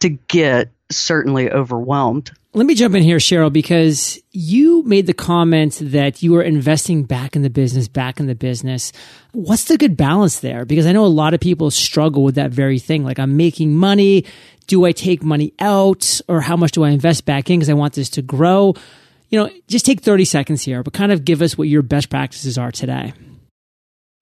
to 0.00 0.08
get 0.08 0.70
certainly 0.96 1.50
overwhelmed. 1.50 2.32
Let 2.54 2.66
me 2.66 2.74
jump 2.74 2.94
in 2.94 3.02
here, 3.02 3.16
Cheryl, 3.16 3.52
because 3.52 4.20
you 4.30 4.82
made 4.82 5.06
the 5.06 5.14
comment 5.14 5.78
that 5.80 6.22
you 6.22 6.32
were 6.32 6.42
investing 6.42 7.04
back 7.04 7.34
in 7.34 7.42
the 7.42 7.50
business, 7.50 7.88
back 7.88 8.20
in 8.20 8.26
the 8.26 8.34
business. 8.34 8.92
What's 9.32 9.64
the 9.64 9.78
good 9.78 9.96
balance 9.96 10.40
there? 10.40 10.66
Because 10.66 10.86
I 10.86 10.92
know 10.92 11.04
a 11.04 11.06
lot 11.06 11.32
of 11.32 11.40
people 11.40 11.70
struggle 11.70 12.24
with 12.24 12.34
that 12.34 12.50
very 12.50 12.78
thing. 12.78 13.04
Like, 13.04 13.18
I'm 13.18 13.38
making 13.38 13.74
money. 13.74 14.26
Do 14.66 14.84
I 14.84 14.92
take 14.92 15.22
money 15.22 15.54
out 15.58 16.20
or 16.28 16.42
how 16.42 16.56
much 16.56 16.72
do 16.72 16.84
I 16.84 16.90
invest 16.90 17.24
back 17.24 17.48
in 17.48 17.58
because 17.58 17.70
I 17.70 17.74
want 17.74 17.94
this 17.94 18.10
to 18.10 18.22
grow? 18.22 18.74
you 19.32 19.38
know, 19.38 19.50
just 19.66 19.86
take 19.86 20.02
30 20.02 20.26
seconds 20.26 20.62
here, 20.62 20.82
but 20.82 20.92
kind 20.92 21.10
of 21.10 21.24
give 21.24 21.40
us 21.40 21.56
what 21.56 21.66
your 21.66 21.80
best 21.80 22.10
practices 22.10 22.58
are 22.58 22.70
today. 22.70 23.14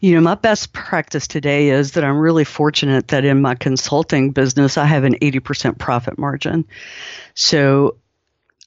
You 0.01 0.15
know, 0.15 0.23
my 0.23 0.35
best 0.35 0.73
practice 0.73 1.27
today 1.27 1.69
is 1.69 1.93
that 1.93 2.05
I'm 2.05 2.19
really 2.19 2.45
fortunate 2.45 3.09
that 3.09 3.27
in 3.27 3.43
my 3.43 3.55
consulting 3.55 4.31
business, 4.31 4.79
I 4.79 4.87
have 4.87 5.05
an 5.05 5.17
80% 5.17 5.79
profit 5.79 6.19
margin. 6.19 6.67
So 7.35 7.99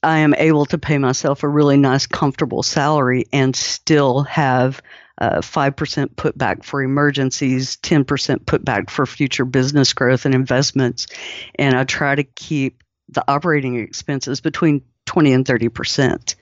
I 0.00 0.18
am 0.18 0.34
able 0.34 0.66
to 0.66 0.78
pay 0.78 0.96
myself 0.98 1.42
a 1.42 1.48
really 1.48 1.76
nice, 1.76 2.06
comfortable 2.06 2.62
salary 2.62 3.26
and 3.32 3.56
still 3.56 4.22
have 4.22 4.80
uh, 5.18 5.38
5% 5.38 6.16
put 6.16 6.38
back 6.38 6.62
for 6.62 6.82
emergencies, 6.82 7.76
10% 7.78 8.46
put 8.46 8.64
back 8.64 8.90
for 8.90 9.04
future 9.04 9.44
business 9.44 9.92
growth 9.92 10.26
and 10.26 10.34
investments. 10.34 11.08
And 11.56 11.74
I 11.74 11.82
try 11.82 12.14
to 12.14 12.24
keep 12.24 12.82
the 13.08 13.24
operating 13.26 13.76
expenses 13.76 14.40
between 14.40 14.82
20 15.06 15.32
and 15.32 15.46
30 15.46 15.68
percent. 15.68 16.36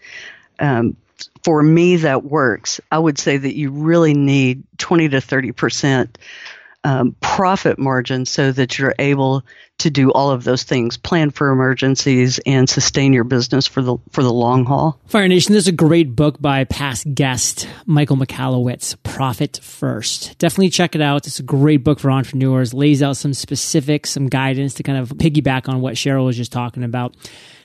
Um, 0.58 0.96
for 1.44 1.62
me, 1.62 1.96
that 1.96 2.24
works. 2.24 2.80
I 2.90 2.98
would 2.98 3.18
say 3.18 3.36
that 3.36 3.56
you 3.56 3.70
really 3.70 4.14
need 4.14 4.64
20 4.78 5.10
to 5.10 5.20
30 5.20 5.52
percent 5.52 6.18
um, 6.84 7.14
profit 7.20 7.78
margin 7.78 8.26
so 8.26 8.50
that 8.50 8.78
you're 8.78 8.94
able 8.98 9.44
to 9.78 9.90
do 9.90 10.10
all 10.12 10.30
of 10.30 10.44
those 10.44 10.62
things, 10.62 10.96
plan 10.96 11.30
for 11.30 11.50
emergencies, 11.50 12.40
and 12.44 12.68
sustain 12.68 13.12
your 13.12 13.24
business 13.24 13.66
for 13.66 13.82
the 13.82 13.96
for 14.10 14.22
the 14.22 14.32
long 14.32 14.64
haul. 14.64 15.00
Fire 15.06 15.28
Nation, 15.28 15.52
there's 15.52 15.68
a 15.68 15.72
great 15.72 16.14
book 16.14 16.40
by 16.40 16.64
past 16.64 17.06
guest 17.14 17.68
Michael 17.86 18.16
Michalowicz, 18.16 18.96
Profit 19.02 19.60
First. 19.62 20.38
Definitely 20.38 20.70
check 20.70 20.94
it 20.94 21.00
out. 21.00 21.26
It's 21.26 21.38
a 21.38 21.44
great 21.44 21.84
book 21.84 22.00
for 22.00 22.10
entrepreneurs. 22.10 22.74
Lays 22.74 23.02
out 23.02 23.16
some 23.16 23.34
specifics, 23.34 24.10
some 24.10 24.26
guidance 24.26 24.74
to 24.74 24.82
kind 24.82 24.98
of 24.98 25.10
piggyback 25.10 25.68
on 25.68 25.80
what 25.80 25.94
Cheryl 25.94 26.26
was 26.26 26.36
just 26.36 26.52
talking 26.52 26.84
about. 26.84 27.16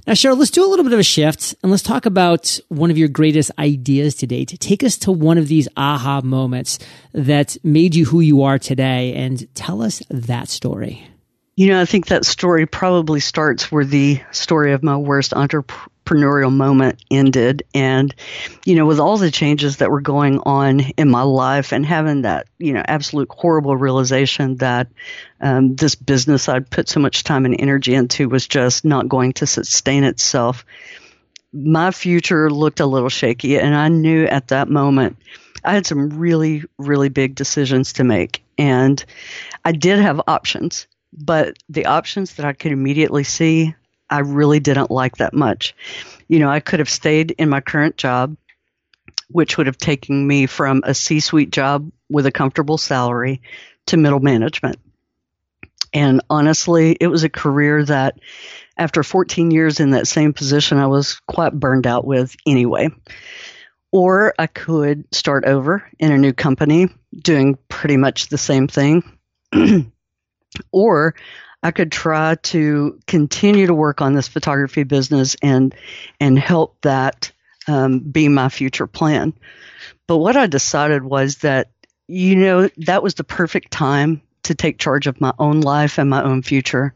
Now, 0.08 0.14
Cheryl, 0.14 0.38
let's 0.38 0.52
do 0.52 0.66
a 0.66 0.70
little 0.70 0.86
bit 0.86 0.94
of 0.94 1.00
a 1.00 1.04
shift 1.04 1.54
and 1.62 1.70
let's 1.70 1.84
talk 1.84 2.06
about 2.06 2.58
one 2.70 2.90
of 2.90 2.98
your 2.98 3.10
greatest 3.10 3.52
ideas 3.60 4.16
to 4.16 4.26
take 4.26 4.82
us 4.82 4.98
to 5.00 5.12
one 5.12 5.38
of 5.38 5.50
these 5.50 5.68
aha 5.76 6.22
moments 6.22 6.80
that 7.12 7.58
made 7.62 7.94
you 7.94 8.06
who 8.06 8.22
you 8.22 8.44
are 8.44 8.58
today 8.58 9.14
and 9.16 9.54
tell 9.54 9.82
us 9.82 10.02
that 10.10 10.48
story. 10.48 11.06
You 11.58 11.68
know, 11.68 11.82
I 11.82 11.84
think 11.84 12.06
that 12.06 12.26
story 12.26 12.66
probably 12.66 13.20
starts 13.20 13.70
with 13.70 13.90
the 13.90 14.22
story 14.32 14.72
of 14.72 14.82
my 14.82 14.96
worst 14.96 15.34
entrepreneurial 16.08 16.54
moment 16.54 17.04
ended. 17.12 17.64
And, 17.74 18.14
you 18.66 18.76
know, 18.76 18.86
with 18.86 19.00
all 19.00 19.18
the 19.18 19.32
changes 19.32 19.78
that 19.78 19.92
were 19.92 20.02
going 20.02 20.40
on 20.40 20.80
in 20.98 21.10
my 21.10 21.24
life 21.24 21.72
and 21.72 21.86
having 21.86 22.24
that, 22.24 22.48
you 22.58 22.74
know, 22.74 22.84
absolute 22.86 23.30
horrible 23.32 23.76
realization 23.76 24.56
that 24.58 24.88
um, 25.42 25.76
this 25.76 25.96
business 25.96 26.50
I'd 26.50 26.70
put 26.70 26.90
so 26.90 27.00
much 27.00 27.24
time 27.24 27.46
and 27.46 27.60
energy 27.60 27.94
into 27.94 28.30
was 28.30 28.48
just 28.48 28.86
not 28.86 29.10
going 29.10 29.34
to 29.34 29.48
sustain 29.48 30.04
itself, 30.04 30.66
my 31.54 31.92
future 31.92 32.50
looked 32.50 32.80
a 32.80 32.86
little 32.86 33.10
shaky. 33.10 33.60
And 33.60 33.76
I 33.76 33.88
knew 33.90 34.26
at 34.26 34.50
that 34.50 34.70
moment 34.70 35.18
I 35.64 35.74
had 35.74 35.86
some 35.86 36.18
really, 36.18 36.64
really 36.78 37.10
big 37.10 37.36
decisions 37.36 37.94
to 37.94 38.04
make. 38.04 38.44
And 38.58 39.04
I 39.66 39.72
did 39.72 40.00
have 40.00 40.22
options 40.28 40.88
but 41.14 41.58
the 41.70 41.86
options 41.86 42.36
that 42.36 42.46
I 42.46 42.54
could 42.54 42.72
immediately 42.72 43.24
see, 43.24 43.74
I 44.10 44.20
really 44.20 44.60
didn't 44.60 44.92
like 44.92 45.18
that 45.18 45.34
much. 45.34 45.76
You 46.28 46.40
know, 46.40 46.50
I 46.50 46.60
could 46.60 46.80
have 46.80 46.90
stayed 46.90 47.32
in 47.32 47.50
my 47.50 47.62
current 47.62 47.98
job, 47.98 48.36
which 49.30 49.58
would 49.58 49.68
have 49.68 49.78
taken 49.78 50.26
me 50.26 50.46
from 50.46 50.82
a 50.86 50.94
C 50.94 51.20
suite 51.20 51.52
job 51.52 51.92
with 52.10 52.26
a 52.26 52.32
comfortable 52.32 52.78
salary 52.78 53.42
to 53.88 53.98
middle 53.98 54.20
management. 54.20 54.78
And 55.94 56.22
honestly, 56.30 56.98
it 57.00 57.08
was 57.08 57.24
a 57.24 57.30
career 57.30 57.84
that 57.86 58.20
after 58.78 59.04
14 59.04 59.52
years 59.52 59.80
in 59.80 59.92
that 59.92 60.08
same 60.08 60.34
position, 60.34 60.78
I 60.78 60.88
was 60.88 61.20
quite 61.28 61.54
burned 61.54 61.88
out 61.88 62.06
with 62.06 62.36
anyway. 62.46 62.90
Or 63.92 64.34
I 64.38 64.48
could 64.48 65.06
start 65.14 65.46
over 65.46 65.90
in 65.98 66.12
a 66.12 66.18
new 66.18 66.34
company 66.34 66.90
doing 67.16 67.58
pretty 67.70 67.98
much 67.98 68.28
the 68.28 68.38
same 68.38 68.68
thing. 68.68 69.04
Or 70.72 71.14
I 71.68 71.72
could 71.72 71.92
try 71.92 72.36
to 72.44 72.98
continue 73.08 73.68
to 73.68 73.74
work 73.74 74.00
on 74.00 74.14
this 74.14 74.30
photography 74.30 74.84
business 74.84 75.36
and 75.42 75.76
and 76.18 76.40
help 76.40 76.78
that 76.84 77.34
um, 77.68 78.00
be 78.00 78.30
my 78.30 78.48
future 78.48 78.88
plan. 78.88 79.34
But 80.08 80.20
what 80.20 80.38
I 80.38 80.48
decided 80.48 81.04
was 81.04 81.40
that 81.40 81.72
you 82.08 82.38
know 82.38 82.70
that 82.78 83.04
was 83.04 83.16
the 83.16 83.26
perfect 83.26 83.72
time 83.72 84.22
to 84.44 84.56
take 84.56 84.78
charge 84.78 85.08
of 85.08 85.20
my 85.20 85.34
own 85.40 85.60
life 85.60 85.98
and 85.98 86.10
my 86.10 86.24
own 86.24 86.42
future. 86.42 86.94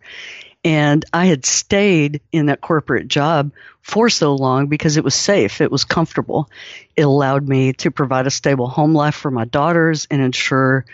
And 0.63 1.04
I 1.12 1.25
had 1.25 1.46
stayed 1.46 2.22
in 2.32 2.46
that 2.46 2.62
corporate 2.62 3.10
job 3.10 3.51
for 3.82 4.10
so 4.10 4.36
long 4.36 4.68
because 4.68 4.96
it 4.96 5.04
was 5.04 5.16
safe, 5.16 5.60
it 5.60 5.70
was 5.70 5.84
comfortable. 5.84 6.50
It 6.96 7.01
allowed 7.01 7.46
me 7.46 7.74
to 7.74 7.92
provide 7.92 8.25
a 8.25 8.32
stable 8.32 8.70
home 8.70 8.94
life 8.94 9.16
for 9.16 9.32
my 9.32 9.44
daughters 9.44 10.08
and 10.10 10.22
ensure 10.22 10.86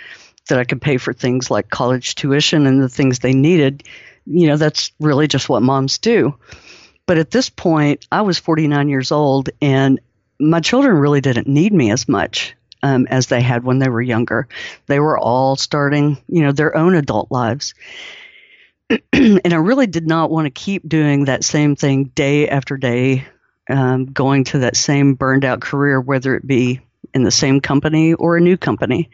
that 0.47 0.59
I 0.59 0.63
could 0.63 0.81
pay 0.81 0.97
for 0.97 1.13
things 1.13 1.51
like 1.51 1.69
college 1.69 2.15
tuition 2.15 2.67
and 2.67 2.81
the 2.81 2.89
things 2.89 3.19
they 3.19 3.33
needed. 3.33 3.83
You 4.25 4.47
know, 4.47 4.57
that's 4.57 4.91
really 4.99 5.27
just 5.27 5.49
what 5.49 5.61
moms 5.61 5.97
do. 5.97 6.37
But 7.05 7.17
at 7.17 7.31
this 7.31 7.49
point, 7.49 8.05
I 8.11 8.21
was 8.21 8.37
49 8.37 8.89
years 8.89 9.11
old 9.11 9.49
and 9.61 9.99
my 10.39 10.59
children 10.59 10.97
really 10.97 11.21
didn't 11.21 11.47
need 11.47 11.73
me 11.73 11.91
as 11.91 12.07
much 12.07 12.55
um, 12.83 13.07
as 13.07 13.27
they 13.27 13.41
had 13.41 13.63
when 13.63 13.79
they 13.79 13.89
were 13.89 14.01
younger. 14.01 14.47
They 14.85 14.99
were 14.99 15.17
all 15.17 15.55
starting, 15.55 16.17
you 16.27 16.43
know, 16.43 16.51
their 16.51 16.75
own 16.75 16.95
adult 16.95 17.31
lives. 17.31 17.73
and 19.13 19.53
I 19.53 19.57
really 19.57 19.87
did 19.87 20.07
not 20.07 20.29
want 20.29 20.45
to 20.45 20.51
keep 20.51 20.87
doing 20.87 21.25
that 21.25 21.43
same 21.43 21.75
thing 21.75 22.05
day 22.05 22.47
after 22.47 22.77
day, 22.77 23.25
um, 23.69 24.05
going 24.05 24.45
to 24.45 24.59
that 24.59 24.77
same 24.77 25.15
burned 25.15 25.43
out 25.43 25.61
career, 25.61 25.99
whether 25.99 26.35
it 26.35 26.45
be 26.45 26.81
in 27.13 27.23
the 27.23 27.31
same 27.31 27.61
company 27.61 28.13
or 28.13 28.37
a 28.37 28.41
new 28.41 28.57
company. 28.57 29.09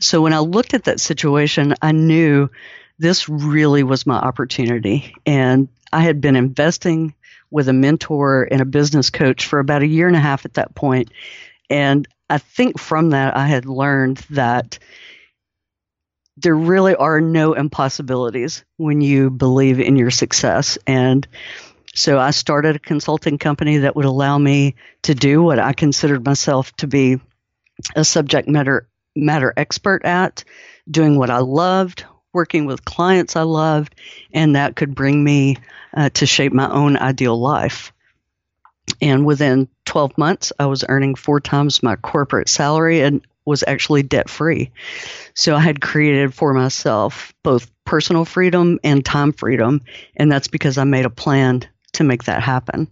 So 0.00 0.22
when 0.22 0.32
I 0.32 0.38
looked 0.38 0.74
at 0.74 0.84
that 0.84 1.00
situation, 1.00 1.74
I 1.82 1.92
knew 1.92 2.50
this 2.98 3.28
really 3.28 3.82
was 3.82 4.06
my 4.06 4.16
opportunity. 4.16 5.14
And 5.24 5.68
I 5.92 6.02
had 6.02 6.20
been 6.20 6.36
investing 6.36 7.14
with 7.50 7.68
a 7.68 7.72
mentor 7.72 8.46
and 8.50 8.60
a 8.60 8.66
business 8.66 9.10
coach 9.10 9.46
for 9.46 9.58
about 9.58 9.82
a 9.82 9.86
year 9.86 10.06
and 10.06 10.16
a 10.16 10.20
half 10.20 10.44
at 10.44 10.54
that 10.54 10.74
point. 10.74 11.10
And 11.70 12.06
I 12.28 12.38
think 12.38 12.78
from 12.78 13.10
that, 13.10 13.36
I 13.36 13.46
had 13.46 13.66
learned 13.66 14.18
that 14.30 14.78
there 16.36 16.54
really 16.54 16.94
are 16.94 17.20
no 17.20 17.54
impossibilities 17.54 18.64
when 18.76 19.00
you 19.00 19.30
believe 19.30 19.80
in 19.80 19.96
your 19.96 20.10
success. 20.10 20.78
And 20.86 21.26
so 21.94 22.18
I 22.18 22.30
started 22.30 22.76
a 22.76 22.80
consulting 22.80 23.38
company 23.38 23.78
that 23.78 23.96
would 23.96 24.04
allow 24.04 24.38
me 24.38 24.76
to 25.02 25.14
do 25.14 25.42
what 25.42 25.58
I 25.58 25.72
considered 25.72 26.24
myself 26.24 26.74
to 26.76 26.86
be 26.86 27.18
a 27.96 28.04
subject 28.04 28.48
matter 28.48 28.86
matter 29.18 29.52
expert 29.56 30.04
at, 30.04 30.44
doing 30.90 31.18
what 31.18 31.30
I 31.30 31.38
loved, 31.38 32.04
working 32.32 32.66
with 32.66 32.84
clients 32.84 33.36
I 33.36 33.42
loved, 33.42 33.94
and 34.32 34.56
that 34.56 34.76
could 34.76 34.94
bring 34.94 35.22
me 35.22 35.56
uh, 35.96 36.10
to 36.10 36.26
shape 36.26 36.52
my 36.52 36.70
own 36.70 36.96
ideal 36.96 37.38
life. 37.38 37.92
And 39.00 39.26
within 39.26 39.68
12 39.84 40.16
months, 40.18 40.52
I 40.58 40.66
was 40.66 40.84
earning 40.88 41.14
four 41.14 41.40
times 41.40 41.82
my 41.82 41.96
corporate 41.96 42.48
salary 42.48 43.00
and 43.00 43.22
was 43.44 43.64
actually 43.66 44.02
debt 44.02 44.28
free. 44.28 44.70
So 45.34 45.56
I 45.56 45.60
had 45.60 45.80
created 45.80 46.34
for 46.34 46.52
myself 46.52 47.32
both 47.42 47.70
personal 47.84 48.24
freedom 48.24 48.78
and 48.84 49.04
time 49.04 49.32
freedom. 49.32 49.80
And 50.16 50.30
that's 50.30 50.48
because 50.48 50.76
I 50.76 50.84
made 50.84 51.06
a 51.06 51.10
plan 51.10 51.62
to 51.94 52.04
make 52.04 52.24
that 52.24 52.42
happen. 52.42 52.88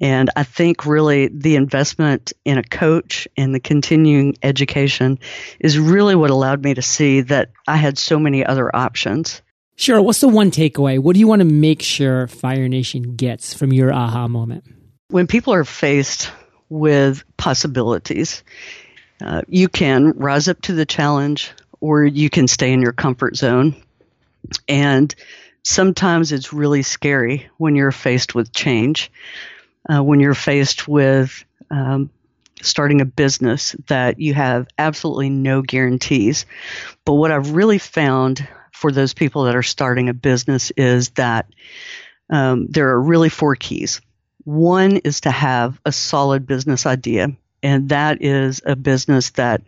And 0.00 0.30
I 0.34 0.42
think 0.42 0.86
really 0.86 1.28
the 1.28 1.56
investment 1.56 2.32
in 2.44 2.58
a 2.58 2.64
coach 2.64 3.28
and 3.36 3.54
the 3.54 3.60
continuing 3.60 4.36
education 4.42 5.18
is 5.60 5.78
really 5.78 6.16
what 6.16 6.30
allowed 6.30 6.64
me 6.64 6.74
to 6.74 6.82
see 6.82 7.20
that 7.22 7.50
I 7.66 7.76
had 7.76 7.96
so 7.96 8.18
many 8.18 8.44
other 8.44 8.74
options. 8.74 9.40
Sure. 9.76 10.00
What's 10.02 10.20
the 10.20 10.28
one 10.28 10.50
takeaway? 10.50 10.98
What 10.98 11.14
do 11.14 11.20
you 11.20 11.28
want 11.28 11.40
to 11.40 11.46
make 11.46 11.82
sure 11.82 12.26
Fire 12.26 12.68
Nation 12.68 13.14
gets 13.14 13.54
from 13.54 13.72
your 13.72 13.92
aha 13.92 14.28
moment? 14.28 14.64
When 15.08 15.26
people 15.26 15.54
are 15.54 15.64
faced 15.64 16.30
with 16.68 17.24
possibilities, 17.36 18.42
uh, 19.20 19.42
you 19.48 19.68
can 19.68 20.10
rise 20.12 20.48
up 20.48 20.60
to 20.62 20.72
the 20.72 20.86
challenge 20.86 21.52
or 21.80 22.04
you 22.04 22.30
can 22.30 22.48
stay 22.48 22.72
in 22.72 22.82
your 22.82 22.92
comfort 22.92 23.36
zone. 23.36 23.76
And 24.68 25.14
sometimes 25.62 26.32
it's 26.32 26.52
really 26.52 26.82
scary 26.82 27.48
when 27.58 27.76
you're 27.76 27.92
faced 27.92 28.34
with 28.34 28.52
change 28.52 29.10
uh, 29.88 30.02
when 30.02 30.20
you're 30.20 30.34
faced 30.34 30.88
with 30.88 31.44
um, 31.70 32.10
starting 32.62 33.00
a 33.00 33.04
business 33.04 33.76
that 33.88 34.20
you 34.20 34.34
have 34.34 34.66
absolutely 34.78 35.30
no 35.30 35.62
guarantees. 35.62 36.46
But 37.04 37.14
what 37.14 37.30
I've 37.30 37.50
really 37.50 37.78
found 37.78 38.46
for 38.72 38.90
those 38.90 39.14
people 39.14 39.44
that 39.44 39.56
are 39.56 39.62
starting 39.62 40.08
a 40.08 40.14
business 40.14 40.70
is 40.76 41.10
that 41.10 41.46
um, 42.30 42.66
there 42.68 42.90
are 42.90 43.00
really 43.00 43.28
four 43.28 43.54
keys. 43.56 44.00
One 44.44 44.98
is 44.98 45.22
to 45.22 45.30
have 45.30 45.80
a 45.84 45.92
solid 45.92 46.46
business 46.46 46.86
idea, 46.86 47.28
and 47.62 47.88
that 47.90 48.22
is 48.22 48.60
a 48.64 48.76
business 48.76 49.30
that 49.30 49.62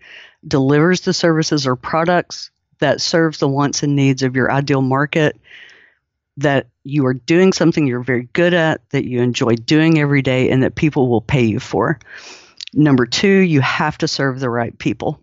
delivers 0.47 1.01
the 1.01 1.13
services 1.13 1.67
or 1.67 1.77
products 1.77 2.51
that 2.79 3.01
serves 3.01 3.39
the 3.39 3.49
wants 3.49 3.83
and 3.83 3.97
needs 3.97 4.23
of 4.23 4.37
your 4.37 4.53
ideal 4.53 4.83
market 4.83 5.39
that 6.37 6.67
you 6.87 7.07
are 7.07 7.14
doing 7.14 7.52
something 7.52 7.87
you're 7.87 8.02
very 8.02 8.28
good 8.33 8.55
at, 8.55 8.88
that 8.90 9.05
you 9.05 9.21
enjoy 9.21 9.57
doing 9.57 9.99
every 9.99 10.23
day, 10.23 10.50
and 10.50 10.62
that 10.62 10.75
people 10.75 11.09
will 11.09 11.21
pay 11.21 11.45
you 11.45 11.59
for. 11.59 11.99
Number 12.73 13.07
two, 13.07 13.28
you 13.28 13.61
have 13.61 13.99
to 13.99 14.09
serve 14.09 14.38
the 14.38 14.50
right 14.50 14.76
people. 14.78 15.21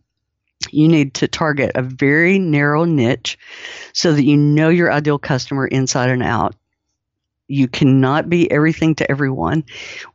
You 0.71 0.87
need 0.87 1.15
to 1.15 1.27
target 1.27 1.71
a 1.75 1.81
very 1.81 2.39
narrow 2.39 2.85
niche 2.85 3.37
so 3.93 4.13
that 4.13 4.23
you 4.23 4.37
know 4.37 4.69
your 4.69 4.91
ideal 4.91 5.19
customer 5.19 5.67
inside 5.67 6.09
and 6.09 6.23
out. 6.23 6.55
You 7.53 7.67
cannot 7.67 8.29
be 8.29 8.49
everything 8.49 8.95
to 8.95 9.11
everyone. 9.11 9.63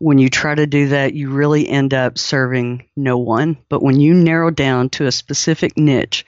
When 0.01 0.19
you 0.19 0.29
try 0.29 0.57
to 0.57 0.67
do 0.67 0.89
that, 0.89 1.15
you 1.15 1.31
really 1.31 1.69
end 1.69 1.95
up 1.95 2.19
serving 2.19 2.85
no 2.97 3.17
one. 3.17 3.57
But 3.69 3.81
when 3.81 4.01
you 4.01 4.13
narrow 4.13 4.51
down 4.51 4.91
to 4.91 5.07
a 5.07 5.13
specific 5.13 5.77
niche 5.77 6.27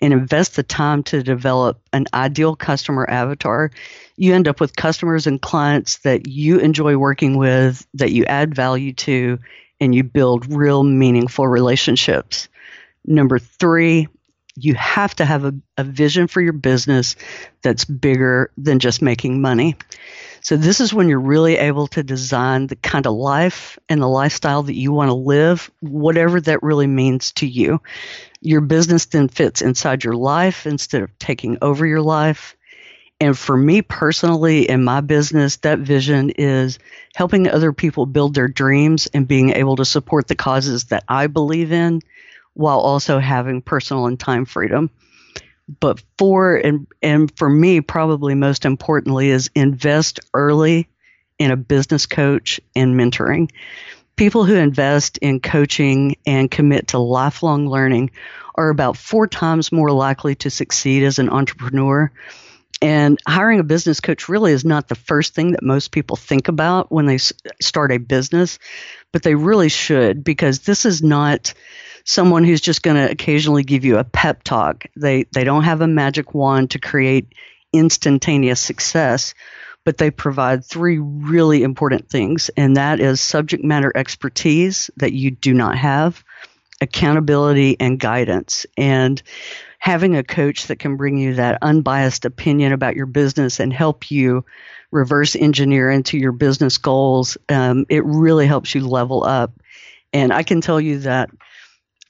and 0.00 0.14
invest 0.14 0.56
the 0.56 0.62
time 0.62 1.02
to 1.04 1.22
develop 1.22 1.80
an 1.92 2.06
ideal 2.14 2.56
customer 2.56 3.06
avatar, 3.08 3.70
you 4.16 4.34
end 4.34 4.48
up 4.48 4.58
with 4.58 4.76
customers 4.76 5.26
and 5.26 5.42
clients 5.42 5.98
that 5.98 6.26
you 6.26 6.58
enjoy 6.58 6.96
working 6.96 7.36
with, 7.36 7.86
that 7.92 8.12
you 8.12 8.24
add 8.24 8.54
value 8.54 8.94
to, 8.94 9.38
and 9.78 9.94
you 9.94 10.04
build 10.04 10.50
real 10.50 10.82
meaningful 10.82 11.46
relationships. 11.46 12.48
Number 13.04 13.38
three, 13.38 14.08
you 14.56 14.74
have 14.74 15.14
to 15.16 15.24
have 15.24 15.44
a, 15.44 15.54
a 15.78 15.84
vision 15.84 16.28
for 16.28 16.40
your 16.40 16.54
business 16.54 17.16
that's 17.62 17.84
bigger 17.84 18.50
than 18.58 18.78
just 18.80 19.02
making 19.02 19.40
money. 19.42 19.76
So 20.42 20.56
this 20.56 20.80
is 20.80 20.94
when 20.94 21.08
you're 21.08 21.20
really 21.20 21.56
able 21.56 21.88
to 21.88 22.02
design 22.04 22.68
the 22.68 22.76
kind 22.76 23.06
of 23.06 23.14
life 23.14 23.78
and 23.88 24.00
the 24.00 24.08
lifestyle 24.08 24.62
that 24.64 24.76
you 24.76 24.92
want 24.92 25.10
to 25.10 25.14
live, 25.14 25.70
whatever 25.80 26.40
that 26.40 26.62
really 26.62 26.86
means 26.86 27.32
to 27.34 27.46
you. 27.46 27.80
Your 28.40 28.60
business 28.62 29.06
then 29.06 29.28
fits 29.28 29.62
inside 29.62 30.04
your 30.04 30.14
life 30.14 30.66
instead 30.66 31.02
of 31.02 31.18
taking 31.18 31.58
over 31.62 31.86
your 31.86 32.02
life 32.02 32.56
And 33.20 33.36
for 33.38 33.56
me 33.56 33.80
personally, 33.82 34.68
in 34.68 34.84
my 34.84 35.00
business, 35.00 35.56
that 35.58 35.78
vision 35.78 36.30
is 36.30 36.78
helping 37.14 37.48
other 37.48 37.72
people 37.72 38.04
build 38.04 38.34
their 38.34 38.48
dreams 38.48 39.08
and 39.14 39.26
being 39.26 39.50
able 39.50 39.76
to 39.76 39.86
support 39.86 40.28
the 40.28 40.34
causes 40.34 40.84
that 40.86 41.04
I 41.08 41.26
believe 41.28 41.72
in 41.72 42.02
while 42.56 42.78
also 42.80 43.18
having 43.18 43.60
personal 43.60 44.06
and 44.06 44.18
time 44.18 44.46
freedom. 44.46 44.90
But 45.80 46.02
for 46.16 46.56
and 46.56 46.86
and 47.02 47.36
for 47.36 47.48
me, 47.48 47.80
probably 47.80 48.34
most 48.34 48.64
importantly, 48.64 49.30
is 49.30 49.50
invest 49.54 50.20
early 50.32 50.88
in 51.38 51.50
a 51.50 51.56
business 51.56 52.06
coach 52.06 52.60
and 52.74 52.98
mentoring. 52.98 53.50
People 54.16 54.44
who 54.44 54.54
invest 54.54 55.18
in 55.18 55.40
coaching 55.40 56.16
and 56.26 56.50
commit 56.50 56.88
to 56.88 56.98
lifelong 56.98 57.68
learning 57.68 58.10
are 58.54 58.70
about 58.70 58.96
four 58.96 59.26
times 59.26 59.70
more 59.70 59.90
likely 59.90 60.34
to 60.36 60.50
succeed 60.50 61.02
as 61.02 61.18
an 61.18 61.28
entrepreneur. 61.28 62.10
And 62.80 63.18
hiring 63.26 63.60
a 63.60 63.64
business 63.64 64.00
coach 64.00 64.28
really 64.28 64.52
is 64.52 64.64
not 64.64 64.88
the 64.88 64.94
first 64.94 65.34
thing 65.34 65.52
that 65.52 65.62
most 65.62 65.90
people 65.90 66.16
think 66.16 66.48
about 66.48 66.90
when 66.92 67.06
they 67.06 67.18
start 67.18 67.92
a 67.92 67.98
business, 67.98 68.58
but 69.12 69.22
they 69.22 69.34
really 69.34 69.68
should 69.68 70.24
because 70.24 70.60
this 70.60 70.86
is 70.86 71.02
not 71.02 71.52
someone 72.06 72.44
who's 72.44 72.60
just 72.60 72.82
going 72.82 72.96
to 72.96 73.10
occasionally 73.10 73.64
give 73.64 73.84
you 73.84 73.98
a 73.98 74.04
pep 74.04 74.42
talk. 74.44 74.86
They 74.96 75.24
they 75.34 75.44
don't 75.44 75.64
have 75.64 75.82
a 75.82 75.88
magic 75.88 76.32
wand 76.34 76.70
to 76.70 76.78
create 76.78 77.34
instantaneous 77.72 78.60
success, 78.60 79.34
but 79.84 79.98
they 79.98 80.10
provide 80.10 80.64
three 80.64 80.98
really 80.98 81.62
important 81.62 82.08
things 82.08 82.48
and 82.56 82.76
that 82.76 83.00
is 83.00 83.20
subject 83.20 83.62
matter 83.62 83.92
expertise 83.94 84.88
that 84.96 85.12
you 85.12 85.32
do 85.32 85.52
not 85.52 85.76
have, 85.76 86.24
accountability 86.80 87.76
and 87.80 87.98
guidance. 87.98 88.66
And 88.76 89.20
having 89.78 90.16
a 90.16 90.24
coach 90.24 90.68
that 90.68 90.78
can 90.78 90.96
bring 90.96 91.18
you 91.18 91.34
that 91.34 91.58
unbiased 91.60 92.24
opinion 92.24 92.72
about 92.72 92.96
your 92.96 93.06
business 93.06 93.60
and 93.60 93.72
help 93.72 94.10
you 94.10 94.44
reverse 94.92 95.34
engineer 95.34 95.90
into 95.90 96.16
your 96.18 96.32
business 96.32 96.78
goals, 96.78 97.36
um, 97.48 97.84
it 97.88 98.04
really 98.04 98.46
helps 98.46 98.74
you 98.76 98.86
level 98.86 99.24
up. 99.24 99.52
And 100.12 100.32
I 100.32 100.44
can 100.44 100.60
tell 100.60 100.80
you 100.80 101.00
that 101.00 101.30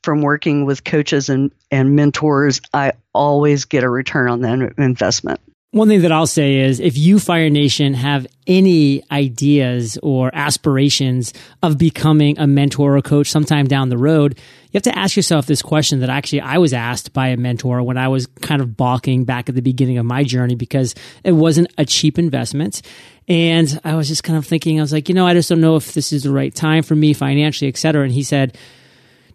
from 0.06 0.22
working 0.22 0.64
with 0.64 0.84
coaches 0.84 1.28
and, 1.28 1.50
and 1.70 1.96
mentors, 1.96 2.60
I 2.72 2.92
always 3.12 3.64
get 3.64 3.82
a 3.82 3.90
return 3.90 4.30
on 4.30 4.40
that 4.42 4.74
investment. 4.78 5.40
One 5.72 5.88
thing 5.88 6.02
that 6.02 6.12
I'll 6.12 6.28
say 6.28 6.60
is 6.60 6.78
if 6.78 6.96
you, 6.96 7.18
Fire 7.18 7.50
Nation, 7.50 7.92
have 7.92 8.26
any 8.46 9.02
ideas 9.10 9.98
or 10.02 10.30
aspirations 10.32 11.34
of 11.60 11.76
becoming 11.76 12.38
a 12.38 12.46
mentor 12.46 12.96
or 12.96 13.02
coach 13.02 13.26
sometime 13.26 13.66
down 13.66 13.88
the 13.88 13.98
road, 13.98 14.38
you 14.38 14.78
have 14.78 14.84
to 14.84 14.96
ask 14.96 15.16
yourself 15.16 15.46
this 15.46 15.62
question 15.62 16.00
that 16.00 16.08
actually 16.08 16.40
I 16.40 16.58
was 16.58 16.72
asked 16.72 17.12
by 17.12 17.28
a 17.28 17.36
mentor 17.36 17.82
when 17.82 17.98
I 17.98 18.08
was 18.08 18.26
kind 18.26 18.62
of 18.62 18.76
balking 18.76 19.24
back 19.24 19.48
at 19.48 19.54
the 19.56 19.60
beginning 19.60 19.98
of 19.98 20.06
my 20.06 20.22
journey 20.22 20.54
because 20.54 20.94
it 21.24 21.32
wasn't 21.32 21.70
a 21.76 21.84
cheap 21.84 22.16
investment. 22.18 22.80
And 23.28 23.78
I 23.82 23.96
was 23.96 24.06
just 24.06 24.22
kind 24.22 24.38
of 24.38 24.46
thinking, 24.46 24.78
I 24.78 24.82
was 24.82 24.92
like, 24.92 25.08
you 25.08 25.14
know, 25.16 25.26
I 25.26 25.34
just 25.34 25.48
don't 25.48 25.60
know 25.60 25.76
if 25.76 25.94
this 25.94 26.12
is 26.12 26.22
the 26.22 26.32
right 26.32 26.54
time 26.54 26.84
for 26.84 26.94
me 26.94 27.12
financially, 27.12 27.68
et 27.68 27.76
cetera. 27.76 28.04
And 28.04 28.12
he 28.12 28.22
said, 28.22 28.56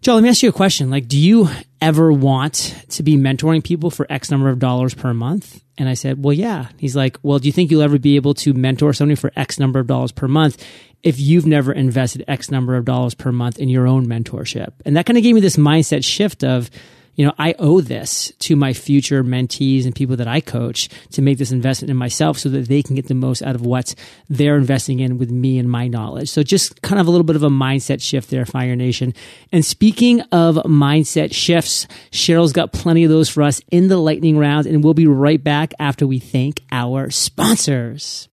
Joe, 0.02 0.14
let 0.14 0.24
me 0.24 0.30
ask 0.30 0.42
you 0.42 0.48
a 0.48 0.52
question. 0.52 0.90
Like, 0.90 1.06
do 1.06 1.16
you 1.16 1.48
ever 1.80 2.12
want 2.12 2.74
to 2.88 3.04
be 3.04 3.16
mentoring 3.16 3.62
people 3.62 3.88
for 3.88 4.04
X 4.10 4.32
number 4.32 4.48
of 4.48 4.58
dollars 4.58 4.94
per 4.94 5.14
month? 5.14 5.62
And 5.78 5.88
I 5.88 5.94
said, 5.94 6.24
well, 6.24 6.32
yeah. 6.32 6.70
He's 6.76 6.96
like, 6.96 7.16
well, 7.22 7.38
do 7.38 7.46
you 7.46 7.52
think 7.52 7.70
you'll 7.70 7.82
ever 7.82 8.00
be 8.00 8.16
able 8.16 8.34
to 8.34 8.52
mentor 8.52 8.92
somebody 8.94 9.14
for 9.14 9.30
X 9.36 9.60
number 9.60 9.78
of 9.78 9.86
dollars 9.86 10.10
per 10.10 10.26
month 10.26 10.60
if 11.04 11.20
you've 11.20 11.46
never 11.46 11.72
invested 11.72 12.24
X 12.26 12.50
number 12.50 12.74
of 12.74 12.84
dollars 12.84 13.14
per 13.14 13.30
month 13.30 13.60
in 13.60 13.68
your 13.68 13.86
own 13.86 14.04
mentorship? 14.08 14.72
And 14.84 14.96
that 14.96 15.06
kind 15.06 15.16
of 15.16 15.22
gave 15.22 15.36
me 15.36 15.40
this 15.40 15.56
mindset 15.56 16.04
shift 16.04 16.42
of, 16.42 16.68
you 17.14 17.26
know, 17.26 17.34
I 17.38 17.54
owe 17.58 17.80
this 17.80 18.32
to 18.40 18.56
my 18.56 18.72
future 18.72 19.22
mentees 19.22 19.84
and 19.84 19.94
people 19.94 20.16
that 20.16 20.28
I 20.28 20.40
coach 20.40 20.88
to 21.12 21.22
make 21.22 21.38
this 21.38 21.52
investment 21.52 21.90
in 21.90 21.96
myself 21.96 22.38
so 22.38 22.48
that 22.50 22.68
they 22.68 22.82
can 22.82 22.96
get 22.96 23.08
the 23.08 23.14
most 23.14 23.42
out 23.42 23.54
of 23.54 23.66
what 23.66 23.94
they're 24.28 24.56
investing 24.56 25.00
in 25.00 25.18
with 25.18 25.30
me 25.30 25.58
and 25.58 25.70
my 25.70 25.88
knowledge. 25.88 26.30
So 26.30 26.42
just 26.42 26.80
kind 26.82 27.00
of 27.00 27.06
a 27.06 27.10
little 27.10 27.24
bit 27.24 27.36
of 27.36 27.42
a 27.42 27.50
mindset 27.50 28.00
shift 28.00 28.30
there, 28.30 28.46
Fire 28.46 28.76
Nation. 28.76 29.14
And 29.50 29.64
speaking 29.64 30.22
of 30.32 30.56
mindset 30.56 31.34
shifts, 31.34 31.86
Cheryl's 32.10 32.52
got 32.52 32.72
plenty 32.72 33.04
of 33.04 33.10
those 33.10 33.28
for 33.28 33.42
us 33.42 33.60
in 33.70 33.88
the 33.88 33.98
lightning 33.98 34.38
round, 34.38 34.66
and 34.66 34.82
we'll 34.82 34.94
be 34.94 35.06
right 35.06 35.42
back 35.42 35.74
after 35.78 36.06
we 36.06 36.18
thank 36.18 36.62
our 36.70 37.10
sponsors. 37.10 38.28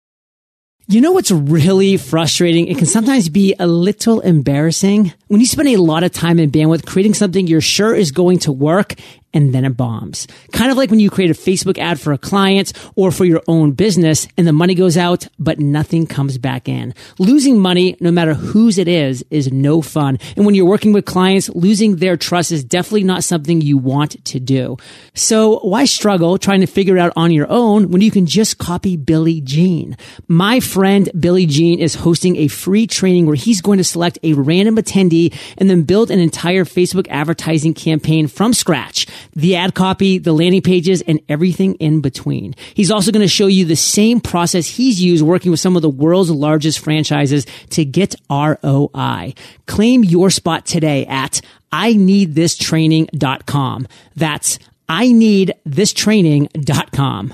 You 0.89 1.01
know 1.01 1.11
what's 1.11 1.31
really 1.31 1.97
frustrating? 1.97 2.67
It 2.67 2.77
can 2.77 2.85
sometimes 2.85 3.27
be 3.27 3.53
a 3.59 3.67
little 3.67 4.21
embarrassing 4.21 5.11
when 5.27 5.41
you 5.41 5.45
spend 5.45 5.67
a 5.67 5.75
lot 5.75 6.03
of 6.03 6.13
time 6.13 6.39
and 6.39 6.49
bandwidth 6.49 6.85
creating 6.85 7.13
something 7.13 7.45
you're 7.45 7.59
sure 7.59 7.93
is 7.93 8.11
going 8.13 8.39
to 8.39 8.53
work 8.53 8.93
and 9.33 9.53
then 9.53 9.65
it 9.65 9.77
bombs. 9.77 10.27
Kind 10.51 10.71
of 10.71 10.77
like 10.77 10.89
when 10.89 10.99
you 10.99 11.09
create 11.09 11.31
a 11.31 11.33
Facebook 11.33 11.77
ad 11.77 11.99
for 11.99 12.13
a 12.13 12.17
client 12.17 12.73
or 12.95 13.11
for 13.11 13.25
your 13.25 13.41
own 13.47 13.71
business 13.71 14.27
and 14.37 14.47
the 14.47 14.53
money 14.53 14.75
goes 14.75 14.97
out, 14.97 15.27
but 15.37 15.59
nothing 15.59 16.07
comes 16.07 16.37
back 16.37 16.67
in. 16.69 16.93
Losing 17.19 17.59
money, 17.59 17.97
no 17.99 18.11
matter 18.11 18.33
whose 18.33 18.77
it 18.77 18.87
is, 18.87 19.23
is 19.29 19.51
no 19.51 19.81
fun. 19.81 20.17
And 20.35 20.45
when 20.45 20.55
you're 20.55 20.65
working 20.65 20.93
with 20.93 21.05
clients, 21.05 21.49
losing 21.49 21.97
their 21.97 22.17
trust 22.17 22.51
is 22.51 22.63
definitely 22.63 23.03
not 23.03 23.23
something 23.23 23.61
you 23.61 23.77
want 23.77 24.23
to 24.25 24.39
do. 24.39 24.77
So 25.13 25.59
why 25.59 25.85
struggle 25.85 26.37
trying 26.37 26.61
to 26.61 26.67
figure 26.67 26.97
it 26.97 26.99
out 26.99 27.13
on 27.15 27.31
your 27.31 27.47
own 27.49 27.91
when 27.91 28.01
you 28.01 28.11
can 28.11 28.25
just 28.25 28.57
copy 28.57 28.97
Billy 28.97 29.41
Gene? 29.41 29.97
My 30.27 30.59
friend 30.59 31.09
Billy 31.19 31.45
Gene 31.45 31.79
is 31.79 31.95
hosting 31.95 32.37
a 32.37 32.47
free 32.47 32.87
training 32.87 33.25
where 33.25 33.35
he's 33.35 33.61
going 33.61 33.77
to 33.77 33.83
select 33.83 34.19
a 34.23 34.33
random 34.33 34.77
attendee 34.77 35.35
and 35.57 35.69
then 35.69 35.83
build 35.83 36.11
an 36.11 36.19
entire 36.19 36.65
Facebook 36.65 37.07
advertising 37.09 37.73
campaign 37.73 38.27
from 38.27 38.53
scratch 38.53 39.05
the 39.33 39.55
ad 39.55 39.73
copy, 39.73 40.17
the 40.17 40.33
landing 40.33 40.61
pages, 40.61 41.01
and 41.01 41.19
everything 41.29 41.75
in 41.75 42.01
between. 42.01 42.55
He's 42.73 42.91
also 42.91 43.11
going 43.11 43.21
to 43.21 43.27
show 43.27 43.47
you 43.47 43.65
the 43.65 43.75
same 43.75 44.19
process 44.19 44.67
he's 44.67 45.01
used 45.01 45.23
working 45.23 45.51
with 45.51 45.59
some 45.59 45.75
of 45.75 45.81
the 45.81 45.89
world's 45.89 46.31
largest 46.31 46.79
franchises 46.79 47.45
to 47.71 47.85
get 47.85 48.15
ROI. 48.29 49.33
Claim 49.65 50.03
your 50.03 50.29
spot 50.29 50.65
today 50.65 51.05
at 51.05 51.41
I 51.71 51.93
need 51.93 52.35
this 52.35 52.57
training.com. 52.57 53.87
That's 54.15 54.59
I 54.89 55.11
need 55.11 55.53
this 55.65 55.93
training.com. 55.93 57.33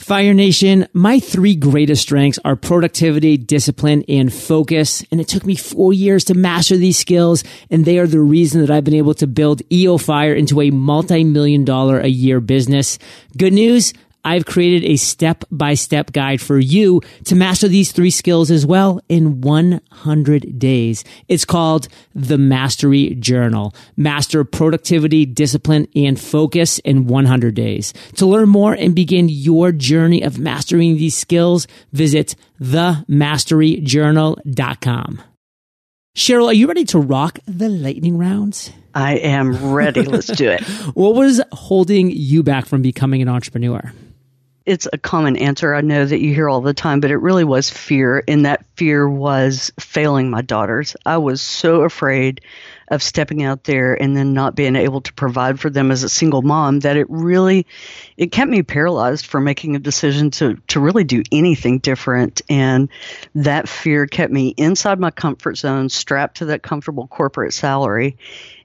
Fire 0.00 0.32
Nation, 0.32 0.88
my 0.94 1.20
three 1.20 1.54
greatest 1.54 2.02
strengths 2.02 2.38
are 2.42 2.56
productivity, 2.56 3.36
discipline, 3.36 4.02
and 4.08 4.32
focus. 4.32 5.04
And 5.12 5.20
it 5.20 5.28
took 5.28 5.44
me 5.44 5.56
four 5.56 5.92
years 5.92 6.24
to 6.24 6.34
master 6.34 6.78
these 6.78 6.98
skills. 6.98 7.44
And 7.70 7.84
they 7.84 7.98
are 7.98 8.06
the 8.06 8.20
reason 8.20 8.62
that 8.62 8.70
I've 8.70 8.82
been 8.82 8.94
able 8.94 9.14
to 9.14 9.26
build 9.26 9.60
EO 9.70 9.98
Fire 9.98 10.32
into 10.34 10.62
a 10.62 10.70
multi-million 10.70 11.66
dollar 11.66 12.00
a 12.00 12.08
year 12.08 12.40
business. 12.40 12.98
Good 13.36 13.52
news. 13.52 13.92
I've 14.24 14.46
created 14.46 14.88
a 14.88 14.96
step 14.96 15.44
by 15.50 15.74
step 15.74 16.12
guide 16.12 16.40
for 16.40 16.58
you 16.58 17.02
to 17.24 17.34
master 17.34 17.68
these 17.68 17.92
three 17.92 18.10
skills 18.10 18.50
as 18.50 18.64
well 18.66 19.00
in 19.08 19.40
100 19.40 20.58
days. 20.58 21.04
It's 21.28 21.44
called 21.44 21.86
the 22.14 22.38
Mastery 22.38 23.14
Journal. 23.14 23.72
Master 23.96 24.42
productivity, 24.44 25.26
discipline, 25.26 25.86
and 25.94 26.18
focus 26.20 26.78
in 26.80 27.06
100 27.06 27.54
days. 27.54 27.94
To 28.16 28.26
learn 28.26 28.48
more 28.48 28.74
and 28.74 28.92
begin 28.94 29.28
your 29.28 29.70
journey 29.72 30.22
of 30.22 30.38
mastering 30.38 30.96
these 30.96 31.16
skills, 31.16 31.66
visit 31.92 32.34
themasteryjournal.com. 32.60 35.22
Cheryl, 36.16 36.48
are 36.48 36.52
you 36.52 36.66
ready 36.66 36.84
to 36.86 36.98
rock 36.98 37.38
the 37.46 37.68
lightning 37.68 38.18
rounds? 38.18 38.72
I 38.94 39.16
am 39.18 39.72
ready. 39.72 40.02
Let's 40.02 40.26
do 40.26 40.50
it. 40.50 40.62
what 40.94 41.14
was 41.14 41.40
holding 41.52 42.10
you 42.10 42.42
back 42.42 42.66
from 42.66 42.82
becoming 42.82 43.22
an 43.22 43.28
entrepreneur? 43.28 43.92
It's 44.66 44.86
a 44.92 44.98
common 44.98 45.36
answer. 45.36 45.74
I 45.74 45.80
know 45.80 46.04
that 46.04 46.20
you 46.20 46.34
hear 46.34 46.48
all 46.48 46.60
the 46.60 46.74
time, 46.74 47.00
but 47.00 47.10
it 47.10 47.16
really 47.16 47.44
was 47.44 47.70
fear, 47.70 48.22
and 48.28 48.44
that 48.44 48.64
fear 48.76 49.08
was 49.08 49.72
failing 49.80 50.30
my 50.30 50.42
daughters. 50.42 50.96
I 51.06 51.16
was 51.16 51.40
so 51.40 51.82
afraid 51.82 52.42
of 52.88 53.02
stepping 53.02 53.42
out 53.42 53.64
there 53.64 54.00
and 54.00 54.16
then 54.16 54.32
not 54.32 54.56
being 54.56 54.76
able 54.76 55.00
to 55.00 55.12
provide 55.12 55.60
for 55.60 55.70
them 55.70 55.90
as 55.90 56.02
a 56.02 56.08
single 56.08 56.42
mom 56.42 56.80
that 56.80 56.96
it 56.96 57.06
really 57.08 57.64
it 58.16 58.32
kept 58.32 58.50
me 58.50 58.62
paralyzed 58.62 59.26
for 59.26 59.40
making 59.40 59.76
a 59.76 59.78
decision 59.78 60.30
to 60.32 60.56
to 60.66 60.80
really 60.80 61.04
do 61.04 61.22
anything 61.30 61.78
different. 61.78 62.42
And 62.48 62.88
that 63.36 63.68
fear 63.68 64.06
kept 64.06 64.32
me 64.32 64.48
inside 64.56 64.98
my 64.98 65.12
comfort 65.12 65.56
zone 65.56 65.88
strapped 65.88 66.38
to 66.38 66.46
that 66.46 66.62
comfortable 66.62 67.06
corporate 67.06 67.54
salary. 67.54 68.16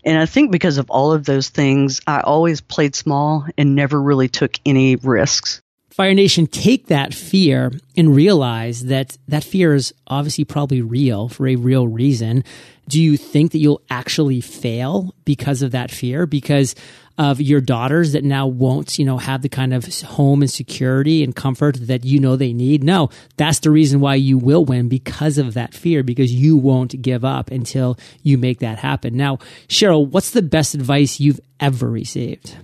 And 0.04 0.18
I 0.20 0.26
think 0.26 0.52
because 0.52 0.78
of 0.78 0.90
all 0.90 1.14
of 1.14 1.26
those 1.26 1.50
things 1.50 2.02
I 2.08 2.22
always 2.22 2.62
played 2.62 2.96
small 2.96 3.46
and 3.58 3.76
never 3.76 4.02
really 4.02 4.28
took 4.28 4.60
any 4.66 4.96
risks 4.96 5.62
Fire 5.96 6.14
Nation, 6.14 6.46
take 6.46 6.88
that 6.88 7.14
fear 7.14 7.72
and 7.96 8.14
realize 8.14 8.84
that 8.88 9.18
that 9.30 9.46
fear 9.46 9.74
is 9.74 9.94
obviously 10.08 10.44
probably 10.44 10.82
real 10.82 11.30
for 11.30 11.48
a 11.48 11.56
real 11.56 11.88
reason. 11.88 12.44
Do 12.90 13.02
you 13.02 13.16
think 13.16 13.54
that 13.54 13.60
you'll 13.60 13.82
actually 13.90 14.42
fail 14.42 15.16
because 15.24 15.62
of 15.62 15.72
that 15.72 15.92
fear? 15.92 16.26
Because 16.26 16.76
of 17.18 17.40
your 17.40 17.62
daughters 17.62 18.12
that 18.12 18.26
now 18.26 18.46
won't, 18.46 19.00
you 19.00 19.06
know, 19.06 19.18
have 19.18 19.42
the 19.42 19.48
kind 19.48 19.74
of 19.74 19.86
home 20.02 20.42
and 20.42 20.52
security 20.52 21.24
and 21.24 21.34
comfort 21.34 21.78
that 21.88 22.04
you 22.04 22.20
know 22.20 22.36
they 22.36 22.52
need? 22.52 22.84
No, 22.84 23.10
that's 23.38 23.60
the 23.60 23.72
reason 23.72 24.02
why 24.02 24.16
you 24.16 24.38
will 24.38 24.66
win 24.66 24.90
because 24.90 25.38
of 25.38 25.54
that 25.54 25.74
fear, 25.74 26.04
because 26.04 26.34
you 26.34 26.58
won't 26.58 27.02
give 27.02 27.24
up 27.24 27.52
until 27.52 27.98
you 28.22 28.38
make 28.38 28.60
that 28.60 28.80
happen. 28.80 29.16
Now, 29.16 29.38
Cheryl, 29.70 30.06
what's 30.06 30.32
the 30.32 30.42
best 30.42 30.76
advice 30.76 31.22
you've 31.22 31.40
ever 31.62 31.90
received? 31.90 32.58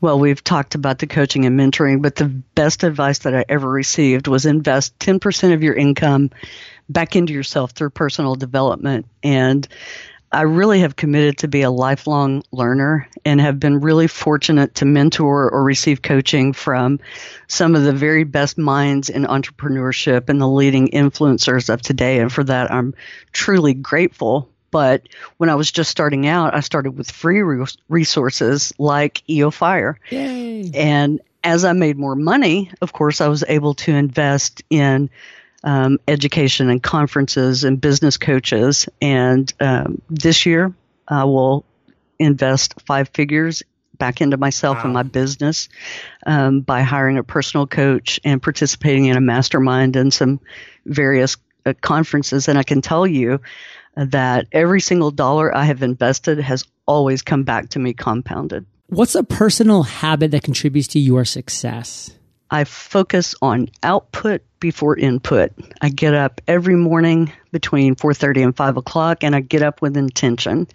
Well, 0.00 0.20
we've 0.20 0.42
talked 0.44 0.76
about 0.76 1.00
the 1.00 1.08
coaching 1.08 1.44
and 1.44 1.58
mentoring, 1.58 2.02
but 2.02 2.14
the 2.14 2.26
best 2.26 2.84
advice 2.84 3.20
that 3.20 3.34
I 3.34 3.44
ever 3.48 3.68
received 3.68 4.28
was 4.28 4.46
invest 4.46 4.96
10% 5.00 5.52
of 5.52 5.62
your 5.62 5.74
income 5.74 6.30
back 6.88 7.16
into 7.16 7.32
yourself 7.32 7.72
through 7.72 7.90
personal 7.90 8.36
development. 8.36 9.06
And 9.24 9.66
I 10.30 10.42
really 10.42 10.80
have 10.80 10.94
committed 10.94 11.38
to 11.38 11.48
be 11.48 11.62
a 11.62 11.70
lifelong 11.70 12.42
learner 12.52 13.08
and 13.24 13.40
have 13.40 13.58
been 13.58 13.80
really 13.80 14.06
fortunate 14.06 14.76
to 14.76 14.84
mentor 14.84 15.50
or 15.50 15.64
receive 15.64 16.02
coaching 16.02 16.52
from 16.52 17.00
some 17.48 17.74
of 17.74 17.82
the 17.82 17.92
very 17.92 18.24
best 18.24 18.58
minds 18.58 19.08
in 19.08 19.24
entrepreneurship 19.24 20.28
and 20.28 20.40
the 20.40 20.46
leading 20.46 20.88
influencers 20.88 21.72
of 21.72 21.80
today. 21.80 22.20
And 22.20 22.32
for 22.32 22.44
that, 22.44 22.70
I'm 22.70 22.94
truly 23.32 23.74
grateful. 23.74 24.48
But 24.70 25.08
when 25.36 25.50
I 25.50 25.54
was 25.54 25.70
just 25.70 25.90
starting 25.90 26.26
out, 26.26 26.54
I 26.54 26.60
started 26.60 26.92
with 26.92 27.10
free 27.10 27.42
resources 27.88 28.72
like 28.78 29.28
EO 29.28 29.50
Fire. 29.50 29.98
Yay. 30.10 30.70
And 30.74 31.20
as 31.44 31.64
I 31.64 31.72
made 31.72 31.96
more 31.96 32.14
money, 32.14 32.70
of 32.80 32.92
course, 32.92 33.20
I 33.20 33.28
was 33.28 33.44
able 33.46 33.74
to 33.74 33.92
invest 33.92 34.62
in 34.70 35.10
um, 35.64 35.98
education 36.06 36.70
and 36.70 36.82
conferences 36.82 37.64
and 37.64 37.80
business 37.80 38.16
coaches. 38.16 38.88
And 39.00 39.52
um, 39.60 40.02
this 40.10 40.46
year, 40.46 40.74
I 41.06 41.24
will 41.24 41.64
invest 42.18 42.80
five 42.82 43.08
figures 43.10 43.62
back 43.96 44.20
into 44.20 44.36
myself 44.36 44.78
wow. 44.78 44.84
and 44.84 44.92
my 44.92 45.02
business 45.02 45.68
um, 46.26 46.60
by 46.60 46.82
hiring 46.82 47.18
a 47.18 47.24
personal 47.24 47.66
coach 47.66 48.20
and 48.24 48.42
participating 48.42 49.06
in 49.06 49.16
a 49.16 49.20
mastermind 49.20 49.96
and 49.96 50.12
some 50.12 50.40
various 50.86 51.36
uh, 51.66 51.74
conferences. 51.80 52.48
And 52.48 52.58
I 52.58 52.62
can 52.62 52.80
tell 52.80 53.06
you 53.06 53.40
that 53.98 54.46
every 54.52 54.80
single 54.80 55.10
dollar 55.10 55.54
I 55.54 55.64
have 55.64 55.82
invested 55.82 56.38
has 56.38 56.64
always 56.86 57.22
come 57.22 57.42
back 57.42 57.70
to 57.70 57.78
me 57.78 57.92
compounded. 57.92 58.64
What's 58.86 59.14
a 59.14 59.24
personal 59.24 59.82
habit 59.82 60.30
that 60.30 60.44
contributes 60.44 60.88
to 60.88 60.98
your 60.98 61.24
success? 61.24 62.10
I 62.50 62.64
focus 62.64 63.34
on 63.42 63.68
output 63.82 64.42
before 64.60 64.96
input. 64.96 65.52
I 65.80 65.88
get 65.90 66.14
up 66.14 66.40
every 66.48 66.76
morning 66.76 67.32
between 67.52 67.94
4:30 67.94 68.42
and 68.42 68.56
5 68.56 68.76
o'clock, 68.76 69.22
and 69.22 69.34
I 69.34 69.40
get 69.40 69.62
up 69.62 69.82
with 69.82 69.96
intention. 69.96 70.66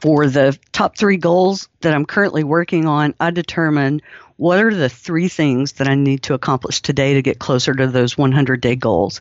For 0.00 0.28
the 0.28 0.56
top 0.72 0.96
three 0.96 1.16
goals 1.16 1.68
that 1.80 1.94
I'm 1.94 2.04
currently 2.04 2.44
working 2.44 2.86
on, 2.86 3.14
I 3.18 3.30
determine 3.30 4.00
what 4.36 4.62
are 4.62 4.72
the 4.72 4.88
three 4.88 5.26
things 5.26 5.72
that 5.72 5.88
I 5.88 5.96
need 5.96 6.22
to 6.24 6.34
accomplish 6.34 6.80
today 6.80 7.14
to 7.14 7.22
get 7.22 7.40
closer 7.40 7.74
to 7.74 7.88
those 7.88 8.16
100 8.16 8.60
day 8.60 8.76
goals? 8.76 9.20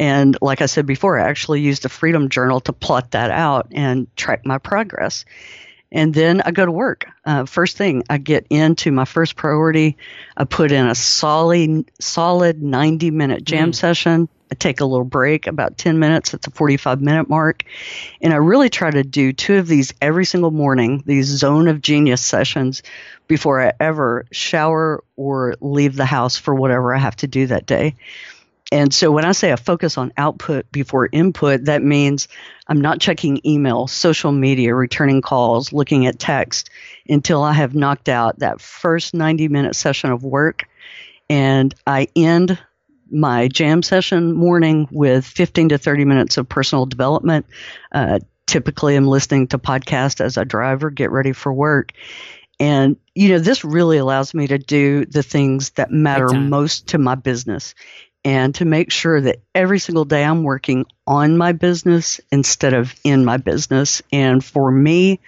And 0.00 0.36
like 0.42 0.60
I 0.60 0.66
said 0.66 0.86
before, 0.86 1.20
I 1.20 1.28
actually 1.28 1.60
used 1.60 1.84
a 1.84 1.88
Freedom 1.88 2.28
Journal 2.28 2.58
to 2.62 2.72
plot 2.72 3.12
that 3.12 3.30
out 3.30 3.68
and 3.70 4.08
track 4.16 4.44
my 4.44 4.58
progress. 4.58 5.24
And 5.96 6.12
then 6.12 6.42
I 6.42 6.50
go 6.50 6.66
to 6.66 6.70
work. 6.70 7.06
Uh, 7.24 7.46
first 7.46 7.78
thing, 7.78 8.02
I 8.10 8.18
get 8.18 8.46
into 8.50 8.92
my 8.92 9.06
first 9.06 9.34
priority. 9.34 9.96
I 10.36 10.44
put 10.44 10.70
in 10.70 10.86
a 10.86 10.94
solid, 10.94 11.90
solid 11.98 12.62
90 12.62 13.10
minute 13.12 13.44
jam 13.44 13.70
mm. 13.70 13.74
session. 13.74 14.28
I 14.52 14.56
take 14.56 14.80
a 14.80 14.84
little 14.84 15.06
break, 15.06 15.46
about 15.46 15.78
10 15.78 15.98
minutes 15.98 16.34
at 16.34 16.42
the 16.42 16.50
45 16.50 17.00
minute 17.00 17.30
mark. 17.30 17.62
And 18.20 18.34
I 18.34 18.36
really 18.36 18.68
try 18.68 18.90
to 18.90 19.02
do 19.02 19.32
two 19.32 19.56
of 19.56 19.68
these 19.68 19.94
every 20.02 20.26
single 20.26 20.50
morning, 20.50 21.02
these 21.06 21.28
zone 21.28 21.66
of 21.66 21.80
genius 21.80 22.20
sessions 22.20 22.82
before 23.26 23.66
I 23.66 23.72
ever 23.80 24.26
shower 24.30 25.02
or 25.16 25.54
leave 25.62 25.96
the 25.96 26.04
house 26.04 26.36
for 26.36 26.54
whatever 26.54 26.94
I 26.94 26.98
have 26.98 27.16
to 27.16 27.26
do 27.26 27.46
that 27.46 27.64
day. 27.64 27.94
And 28.72 28.92
so 28.92 29.12
when 29.12 29.24
I 29.24 29.32
say 29.32 29.52
I 29.52 29.56
focus 29.56 29.96
on 29.96 30.12
output 30.16 30.70
before 30.72 31.08
input, 31.12 31.66
that 31.66 31.82
means 31.82 32.26
I'm 32.66 32.80
not 32.80 33.00
checking 33.00 33.46
email, 33.46 33.86
social 33.86 34.32
media, 34.32 34.74
returning 34.74 35.22
calls, 35.22 35.72
looking 35.72 36.06
at 36.06 36.18
text 36.18 36.70
until 37.08 37.42
I 37.42 37.52
have 37.52 37.74
knocked 37.76 38.08
out 38.08 38.40
that 38.40 38.60
first 38.60 39.14
90 39.14 39.48
minute 39.48 39.76
session 39.76 40.10
of 40.10 40.24
work. 40.24 40.68
And 41.30 41.74
I 41.86 42.08
end 42.16 42.58
my 43.10 43.46
jam 43.46 43.84
session 43.84 44.32
morning 44.32 44.88
with 44.90 45.24
15 45.24 45.70
to 45.70 45.78
30 45.78 46.04
minutes 46.04 46.36
of 46.36 46.48
personal 46.48 46.86
development. 46.86 47.46
Uh, 47.92 48.18
typically, 48.46 48.96
I'm 48.96 49.06
listening 49.06 49.46
to 49.48 49.58
podcasts 49.58 50.20
as 50.20 50.36
I 50.36 50.44
drive 50.44 50.82
or 50.82 50.90
get 50.90 51.12
ready 51.12 51.32
for 51.32 51.52
work. 51.52 51.92
And, 52.58 52.96
you 53.14 53.28
know, 53.28 53.38
this 53.38 53.64
really 53.64 53.98
allows 53.98 54.32
me 54.32 54.46
to 54.46 54.58
do 54.58 55.04
the 55.04 55.22
things 55.22 55.70
that 55.70 55.90
matter 55.90 56.28
most 56.32 56.88
to 56.88 56.98
my 56.98 57.14
business 57.14 57.74
and 58.26 58.56
to 58.56 58.64
make 58.64 58.90
sure 58.90 59.20
that 59.20 59.38
every 59.54 59.78
single 59.78 60.04
day 60.04 60.24
I'm 60.24 60.42
working 60.42 60.84
on 61.06 61.38
my 61.38 61.52
business 61.52 62.20
instead 62.32 62.74
of 62.74 62.92
in 63.04 63.24
my 63.24 63.36
business. 63.36 64.02
And 64.10 64.44
for 64.44 64.68
me, 64.68 65.20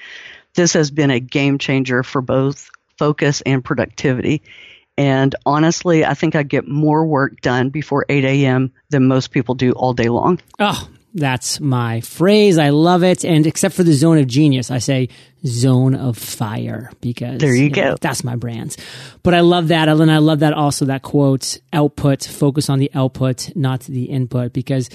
this 0.57 0.73
has 0.73 0.91
been 0.91 1.13
a 1.13 1.21
game 1.21 1.59
changer 1.59 2.03
for 2.03 2.21
both 2.21 2.69
focus 2.99 3.41
and 3.43 3.65
productivity. 3.65 4.43
And 4.97 5.33
honestly, 5.47 6.05
I 6.05 6.15
think 6.15 6.35
I 6.35 6.43
get 6.43 6.67
more 6.67 7.07
work 7.07 7.41
done 7.41 7.69
before 7.69 8.05
8 8.09 8.25
a.m. 8.25 8.73
than 8.91 9.07
most 9.07 9.31
people 9.31 9.55
do 9.55 9.71
all 9.71 9.95
day 9.95 10.09
long. 10.09 10.41
Oh, 10.59 10.89
that's 11.15 11.61
my 11.61 12.01
phrase. 12.01 12.59
I 12.59 12.71
love 12.71 13.03
it. 13.03 13.25
And 13.25 13.47
except 13.47 13.75
for 13.75 13.83
the 13.83 13.93
zone 13.93 14.19
of 14.19 14.27
genius, 14.27 14.71
I 14.71 14.79
say 14.79 15.09
zone 15.47 15.95
of 15.95 16.19
fire 16.19 16.91
because 17.01 17.41
there 17.41 17.55
you, 17.55 17.65
you 17.65 17.71
go. 17.71 17.83
Know, 17.91 17.97
that's 18.01 18.25
my 18.25 18.37
brand. 18.37 18.77
But 19.23 19.35
I 19.35 19.41
love 19.41 19.69
that. 19.69 19.89
And 19.89 20.11
I 20.11 20.19
love 20.19 20.41
that 20.41 20.53
also 20.53 20.87
that 20.87 21.03
quote 21.03 21.59
output, 21.73 22.25
focus 22.25 22.69
on 22.69 22.79
the 22.79 22.91
output, 22.95 23.55
not 23.57 23.81
the 23.81 24.05
input 24.05 24.53
because 24.53 24.91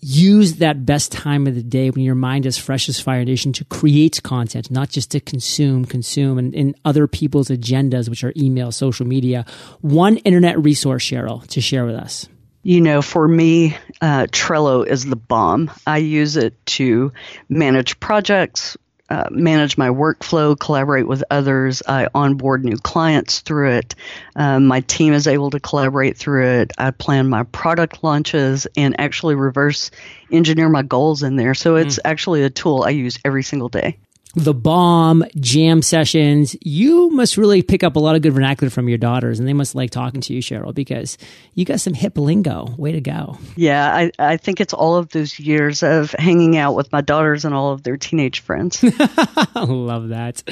use 0.00 0.56
that 0.56 0.86
best 0.86 1.10
time 1.10 1.46
of 1.46 1.54
the 1.54 1.62
day 1.62 1.90
when 1.90 2.04
your 2.04 2.14
mind 2.14 2.46
is 2.46 2.56
fresh 2.56 2.88
as 2.88 3.00
Fire 3.00 3.24
Nation 3.24 3.52
to 3.54 3.64
create 3.64 4.22
content, 4.22 4.70
not 4.70 4.90
just 4.90 5.10
to 5.10 5.20
consume, 5.20 5.84
consume, 5.84 6.38
and 6.38 6.54
in 6.54 6.74
other 6.84 7.08
people's 7.08 7.48
agendas, 7.48 8.08
which 8.08 8.22
are 8.22 8.32
email, 8.36 8.70
social 8.70 9.06
media. 9.06 9.44
One 9.80 10.18
internet 10.18 10.62
resource, 10.62 11.04
Cheryl, 11.04 11.46
to 11.48 11.60
share 11.60 11.84
with 11.84 11.96
us. 11.96 12.28
You 12.62 12.80
know, 12.80 13.02
for 13.02 13.26
me, 13.26 13.76
uh, 14.00 14.26
Trello 14.30 14.86
is 14.86 15.04
the 15.04 15.16
bomb. 15.16 15.70
I 15.86 15.98
use 15.98 16.36
it 16.36 16.54
to 16.66 17.12
manage 17.48 17.98
projects, 18.00 18.76
uh, 19.10 19.24
manage 19.30 19.78
my 19.78 19.88
workflow, 19.88 20.58
collaborate 20.58 21.06
with 21.06 21.24
others. 21.30 21.82
I 21.86 22.08
onboard 22.14 22.64
new 22.64 22.76
clients 22.76 23.40
through 23.40 23.70
it. 23.70 23.94
Um, 24.36 24.66
my 24.66 24.80
team 24.80 25.14
is 25.14 25.26
able 25.26 25.50
to 25.50 25.60
collaborate 25.60 26.18
through 26.18 26.46
it. 26.60 26.72
I 26.76 26.90
plan 26.90 27.28
my 27.28 27.44
product 27.44 28.04
launches 28.04 28.66
and 28.76 29.00
actually 29.00 29.34
reverse 29.34 29.90
engineer 30.30 30.68
my 30.68 30.82
goals 30.82 31.22
in 31.22 31.36
there. 31.36 31.54
So 31.54 31.76
it's 31.76 31.96
mm. 31.96 32.02
actually 32.04 32.42
a 32.42 32.50
tool 32.50 32.82
I 32.82 32.90
use 32.90 33.18
every 33.24 33.42
single 33.42 33.68
day 33.68 33.98
the 34.34 34.54
bomb 34.54 35.24
jam 35.40 35.82
sessions. 35.82 36.56
You 36.60 37.10
must 37.10 37.36
really 37.36 37.62
pick 37.62 37.82
up 37.82 37.96
a 37.96 37.98
lot 37.98 38.16
of 38.16 38.22
good 38.22 38.32
vernacular 38.32 38.70
from 38.70 38.88
your 38.88 38.98
daughters, 38.98 39.38
and 39.38 39.48
they 39.48 39.52
must 39.52 39.74
like 39.74 39.90
talking 39.90 40.20
to 40.22 40.34
you, 40.34 40.42
Cheryl, 40.42 40.74
because 40.74 41.18
you 41.54 41.64
got 41.64 41.80
some 41.80 41.94
hip 41.94 42.18
lingo. 42.18 42.74
Way 42.76 42.92
to 42.92 43.00
go. 43.00 43.38
Yeah, 43.56 43.94
I, 43.94 44.12
I 44.18 44.36
think 44.36 44.60
it's 44.60 44.74
all 44.74 44.96
of 44.96 45.08
those 45.10 45.38
years 45.38 45.82
of 45.82 46.12
hanging 46.12 46.56
out 46.56 46.74
with 46.74 46.92
my 46.92 47.00
daughters 47.00 47.44
and 47.44 47.54
all 47.54 47.72
of 47.72 47.82
their 47.82 47.96
teenage 47.96 48.40
friends. 48.40 48.82
Love 49.54 50.08
that. 50.08 50.42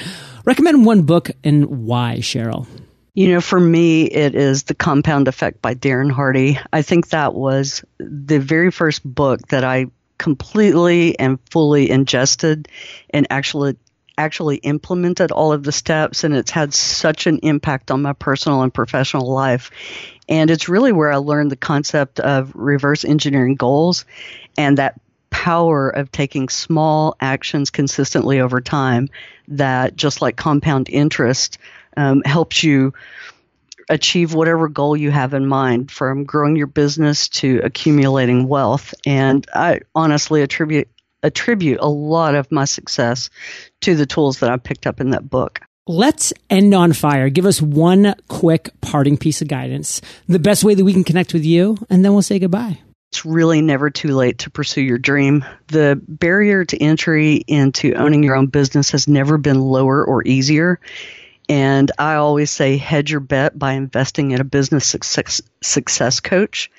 Recommend 0.44 0.86
one 0.86 1.02
book 1.02 1.30
and 1.44 1.86
why, 1.86 2.16
Cheryl? 2.20 2.66
You 3.16 3.28
know, 3.28 3.40
for 3.40 3.58
me, 3.58 4.04
it 4.04 4.34
is 4.34 4.64
The 4.64 4.74
Compound 4.74 5.26
Effect 5.26 5.62
by 5.62 5.74
Darren 5.74 6.10
Hardy. 6.10 6.58
I 6.70 6.82
think 6.82 7.08
that 7.08 7.32
was 7.32 7.82
the 7.98 8.38
very 8.38 8.70
first 8.70 9.02
book 9.02 9.40
that 9.48 9.64
I 9.64 9.86
completely 10.18 11.18
and 11.18 11.38
fully 11.50 11.90
ingested 11.90 12.68
and 13.11 13.26
actually 13.31 13.76
actually 14.18 14.57
implemented 14.57 15.31
all 15.31 15.52
of 15.52 15.62
the 15.62 15.72
steps 15.72 16.24
and 16.24 16.35
it's 16.35 16.50
had 16.50 16.72
such 16.72 17.26
an 17.26 17.38
impact 17.42 17.90
on 17.90 18.00
my 18.00 18.14
personal 18.14 18.62
and 18.62 18.72
professional 18.72 19.31
life. 19.31 19.70
And 20.29 20.50
it's 20.50 20.68
really 20.68 20.92
where 20.92 21.12
I 21.12 21.16
learned 21.16 21.50
the 21.50 21.57
concept 21.57 22.18
of 22.18 22.52
reverse 22.55 23.05
engineering 23.05 23.57
goals 23.57 24.07
and 24.57 24.79
that 24.79 24.98
power 25.31 25.90
of 25.90 26.11
taking 26.11 26.48
small 26.48 27.14
actions 27.20 27.70
consistently 27.70 28.40
over 28.40 28.61
time 28.61 29.09
that 29.48 29.94
just 29.94 30.22
like 30.22 30.37
compound 30.37 30.88
interest 30.88 31.59
um, 31.96 32.22
helps 32.24 32.62
you 32.62 32.94
achieve 33.88 34.35
whatever 34.35 34.68
goal 34.68 34.96
you 34.96 35.11
have 35.11 35.35
in 35.35 35.46
mind 35.46 35.90
from 35.90 36.25
growing 36.25 36.57
your 36.57 36.66
business 36.66 37.29
to 37.29 37.61
accumulating 37.62 38.49
wealth. 38.49 38.94
And 39.05 39.46
I 39.55 39.81
honestly 39.94 40.42
attribute 40.42 40.88
attribute 41.22 41.79
a 41.81 41.88
lot 41.88 42.35
of 42.35 42.53
my 42.53 42.64
success 42.64 43.31
to 43.81 43.96
the 43.96 44.07
tools 44.07 44.40
that 44.40 44.51
I 44.51 44.59
picked 44.59 44.87
up 44.87 45.01
in 45.01 45.11
that 45.11 45.29
book. 45.29 45.61
Let's 45.88 46.33
end 46.51 46.75
on 46.75 46.92
fire. 46.92 47.29
Give 47.29 47.46
us 47.46 47.62
one 47.62 48.14
quick 48.29 48.70
parting 48.81 49.16
piece 49.16 49.40
of 49.40 49.49
guidance, 49.49 50.01
the 50.29 50.38
best 50.38 50.64
way 50.64 50.75
that 50.75 50.85
we 50.85 50.92
can 50.92 51.05
connect 51.05 51.33
with 51.33 51.44
you, 51.44 51.77
and 51.88 52.05
then 52.05 52.12
we'll 52.12 52.22
say 52.22 52.38
goodbye. 52.38 52.81
It's 53.12 53.25
really 53.25 53.62
never 53.62 53.88
too 53.88 54.09
late 54.09 54.40
to 54.40 54.51
pursue 54.51 54.83
your 54.83 54.99
dream. 54.99 55.44
The 55.68 56.01
barrier 56.07 56.64
to 56.64 56.77
entry 56.83 57.37
into 57.46 57.94
owning 57.94 58.25
your 58.25 58.35
own 58.35 58.49
business 58.49 58.90
has 58.90 59.07
never 59.07 59.38
been 59.38 59.61
lower 59.61 60.05
or 60.05 60.27
easier. 60.27 60.81
And 61.48 61.92
I 61.98 62.14
always 62.14 62.50
say 62.50 62.76
hedge 62.76 63.11
your 63.11 63.20
bet 63.20 63.59
by 63.59 63.72
investing 63.72 64.32
in 64.32 64.40
a 64.40 64.44
business 64.44 64.87
success, 64.87 65.40
success 65.62 66.20
coach. 66.20 66.70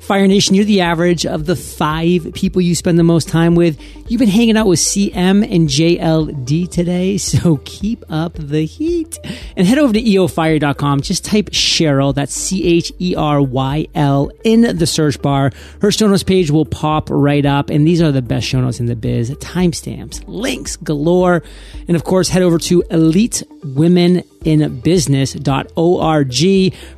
Fire 0.00 0.28
Nation, 0.28 0.54
you're 0.54 0.64
the 0.64 0.82
average 0.82 1.26
of 1.26 1.46
the 1.46 1.56
five 1.56 2.32
people 2.34 2.62
you 2.62 2.74
spend 2.74 2.98
the 2.98 3.02
most 3.02 3.28
time 3.28 3.54
with. 3.54 3.80
You've 4.08 4.20
been 4.20 4.28
hanging 4.28 4.56
out 4.56 4.66
with 4.66 4.78
CM 4.78 5.42
and 5.42 5.68
JLD 5.68 6.70
today, 6.70 7.18
so 7.18 7.56
keep 7.64 8.04
up 8.08 8.34
the 8.34 8.64
heat. 8.64 9.18
And 9.56 9.66
head 9.66 9.78
over 9.78 9.92
to 9.92 10.00
eofire.com. 10.00 11.00
Just 11.00 11.24
type 11.24 11.46
Cheryl, 11.46 12.14
that's 12.14 12.32
C 12.32 12.64
H 12.64 12.92
E 13.00 13.16
R 13.16 13.42
Y 13.42 13.86
L, 13.94 14.30
in 14.44 14.76
the 14.76 14.86
search 14.86 15.20
bar. 15.20 15.50
Her 15.80 15.90
show 15.90 16.06
notes 16.06 16.22
page 16.22 16.50
will 16.50 16.66
pop 16.66 17.08
right 17.10 17.44
up, 17.44 17.70
and 17.70 17.86
these 17.86 18.00
are 18.00 18.12
the 18.12 18.22
best 18.22 18.46
show 18.46 18.60
notes 18.60 18.78
in 18.78 18.86
the 18.86 18.96
biz. 18.96 19.30
Timestamps, 19.30 20.22
links 20.28 20.76
galore. 20.76 21.42
And 21.88 21.96
of 21.96 22.04
course, 22.04 22.28
head 22.28 22.42
over 22.42 22.58
to 22.58 22.82
Elite 22.90 23.42
Women 23.64 24.22
in 24.46 24.80
business.org 24.80 26.34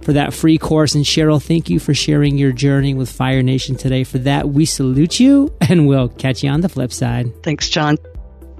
for 0.03 0.13
that 0.13 0.35
free 0.35 0.59
course. 0.59 0.95
And 0.95 1.05
Cheryl, 1.05 1.43
thank 1.43 1.71
you 1.71 1.81
for 1.81 1.95
sharing 1.95 2.39
your 2.39 2.53
journey 2.53 2.95
with 2.95 3.11
Fire 3.11 3.43
Nation 3.43 3.75
today. 3.77 4.05
For 4.05 4.19
that, 4.19 4.51
we 4.51 4.65
salute 4.65 5.19
you 5.19 5.53
and 5.61 5.89
we'll 5.89 6.09
catch 6.09 6.45
you 6.45 6.51
on 6.51 6.61
the 6.61 6.69
flip 6.69 6.93
side. 6.93 7.43
Thanks, 7.43 7.69
John. 7.69 7.97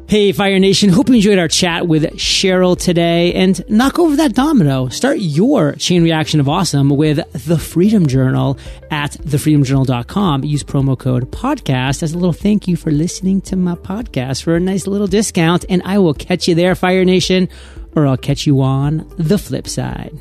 Hey, 0.09 0.33
Fire 0.33 0.59
Nation. 0.59 0.89
Hope 0.89 1.11
you 1.11 1.17
enjoyed 1.17 1.39
our 1.39 1.49
chat 1.49 1.87
with 1.87 2.05
Cheryl 2.15 2.79
today 2.79 3.35
and 3.35 3.63
knock 3.69 3.99
over 3.99 4.17
that 4.17 4.35
domino. 4.35 4.89
Start 4.89 5.19
your 5.19 5.75
chain 5.75 6.03
reaction 6.03 6.41
of 6.41 6.49
awesome 6.49 6.89
with 6.89 7.21
the 7.47 7.59
Freedom 7.59 8.07
Journal 8.07 8.59
at 8.91 9.13
thefreedomjournal.com. 9.13 10.45
Use 10.45 10.65
promo 10.65 10.99
code 10.99 11.31
podcast 11.31 12.03
as 12.03 12.15
a 12.15 12.17
little 12.17 12.33
thank 12.33 12.67
you 12.67 12.75
for 12.75 12.91
listening 12.91 13.43
to 13.43 13.57
my 13.57 13.75
podcast 13.75 14.45
for 14.45 14.57
a 14.57 14.61
nice 14.61 14.87
little 14.87 15.07
discount. 15.07 15.67
And 15.69 15.83
I 15.85 15.99
will 15.99 16.15
catch 16.15 16.49
you 16.49 16.55
there, 16.55 16.75
Fire 16.75 17.05
Nation, 17.05 17.47
or 18.03 18.07
I'll 18.07 18.17
catch 18.17 18.47
you 18.47 18.63
on 18.63 19.11
the 19.17 19.39
flip 19.39 19.67
side. 19.67 20.19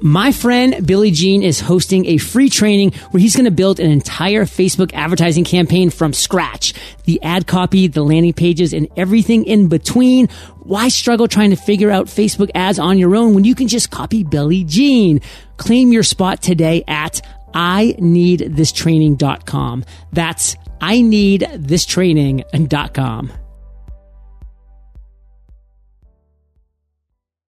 My 0.00 0.32
friend 0.32 0.86
Billy 0.86 1.10
Gene 1.10 1.42
is 1.42 1.60
hosting 1.60 2.04
a 2.06 2.18
free 2.18 2.50
training 2.50 2.92
where 3.10 3.22
he's 3.22 3.34
going 3.34 3.46
to 3.46 3.50
build 3.50 3.80
an 3.80 3.90
entire 3.90 4.44
Facebook 4.44 4.92
advertising 4.92 5.44
campaign 5.44 5.88
from 5.88 6.12
scratch. 6.12 6.74
The 7.04 7.22
ad 7.22 7.46
copy, 7.46 7.86
the 7.86 8.02
landing 8.02 8.34
pages, 8.34 8.74
and 8.74 8.86
everything 8.98 9.44
in 9.44 9.68
between. 9.68 10.28
Why 10.58 10.88
struggle 10.88 11.26
trying 11.26 11.50
to 11.50 11.56
figure 11.56 11.90
out 11.90 12.06
Facebook 12.06 12.50
ads 12.54 12.78
on 12.78 12.98
your 12.98 13.16
own 13.16 13.34
when 13.34 13.44
you 13.44 13.54
can 13.54 13.66
just 13.66 13.90
copy 13.90 14.24
Billy 14.24 14.64
Gene? 14.64 15.22
Claim 15.56 15.90
your 15.90 16.02
spot 16.02 16.42
today 16.42 16.84
at 16.86 17.22
I 17.54 17.94
need 17.98 18.40
this 18.40 18.72
training.com. 18.72 19.84
That's 20.12 20.56
I 20.80 21.00
need 21.00 21.48
this 21.54 21.86
training.com. 21.86 23.32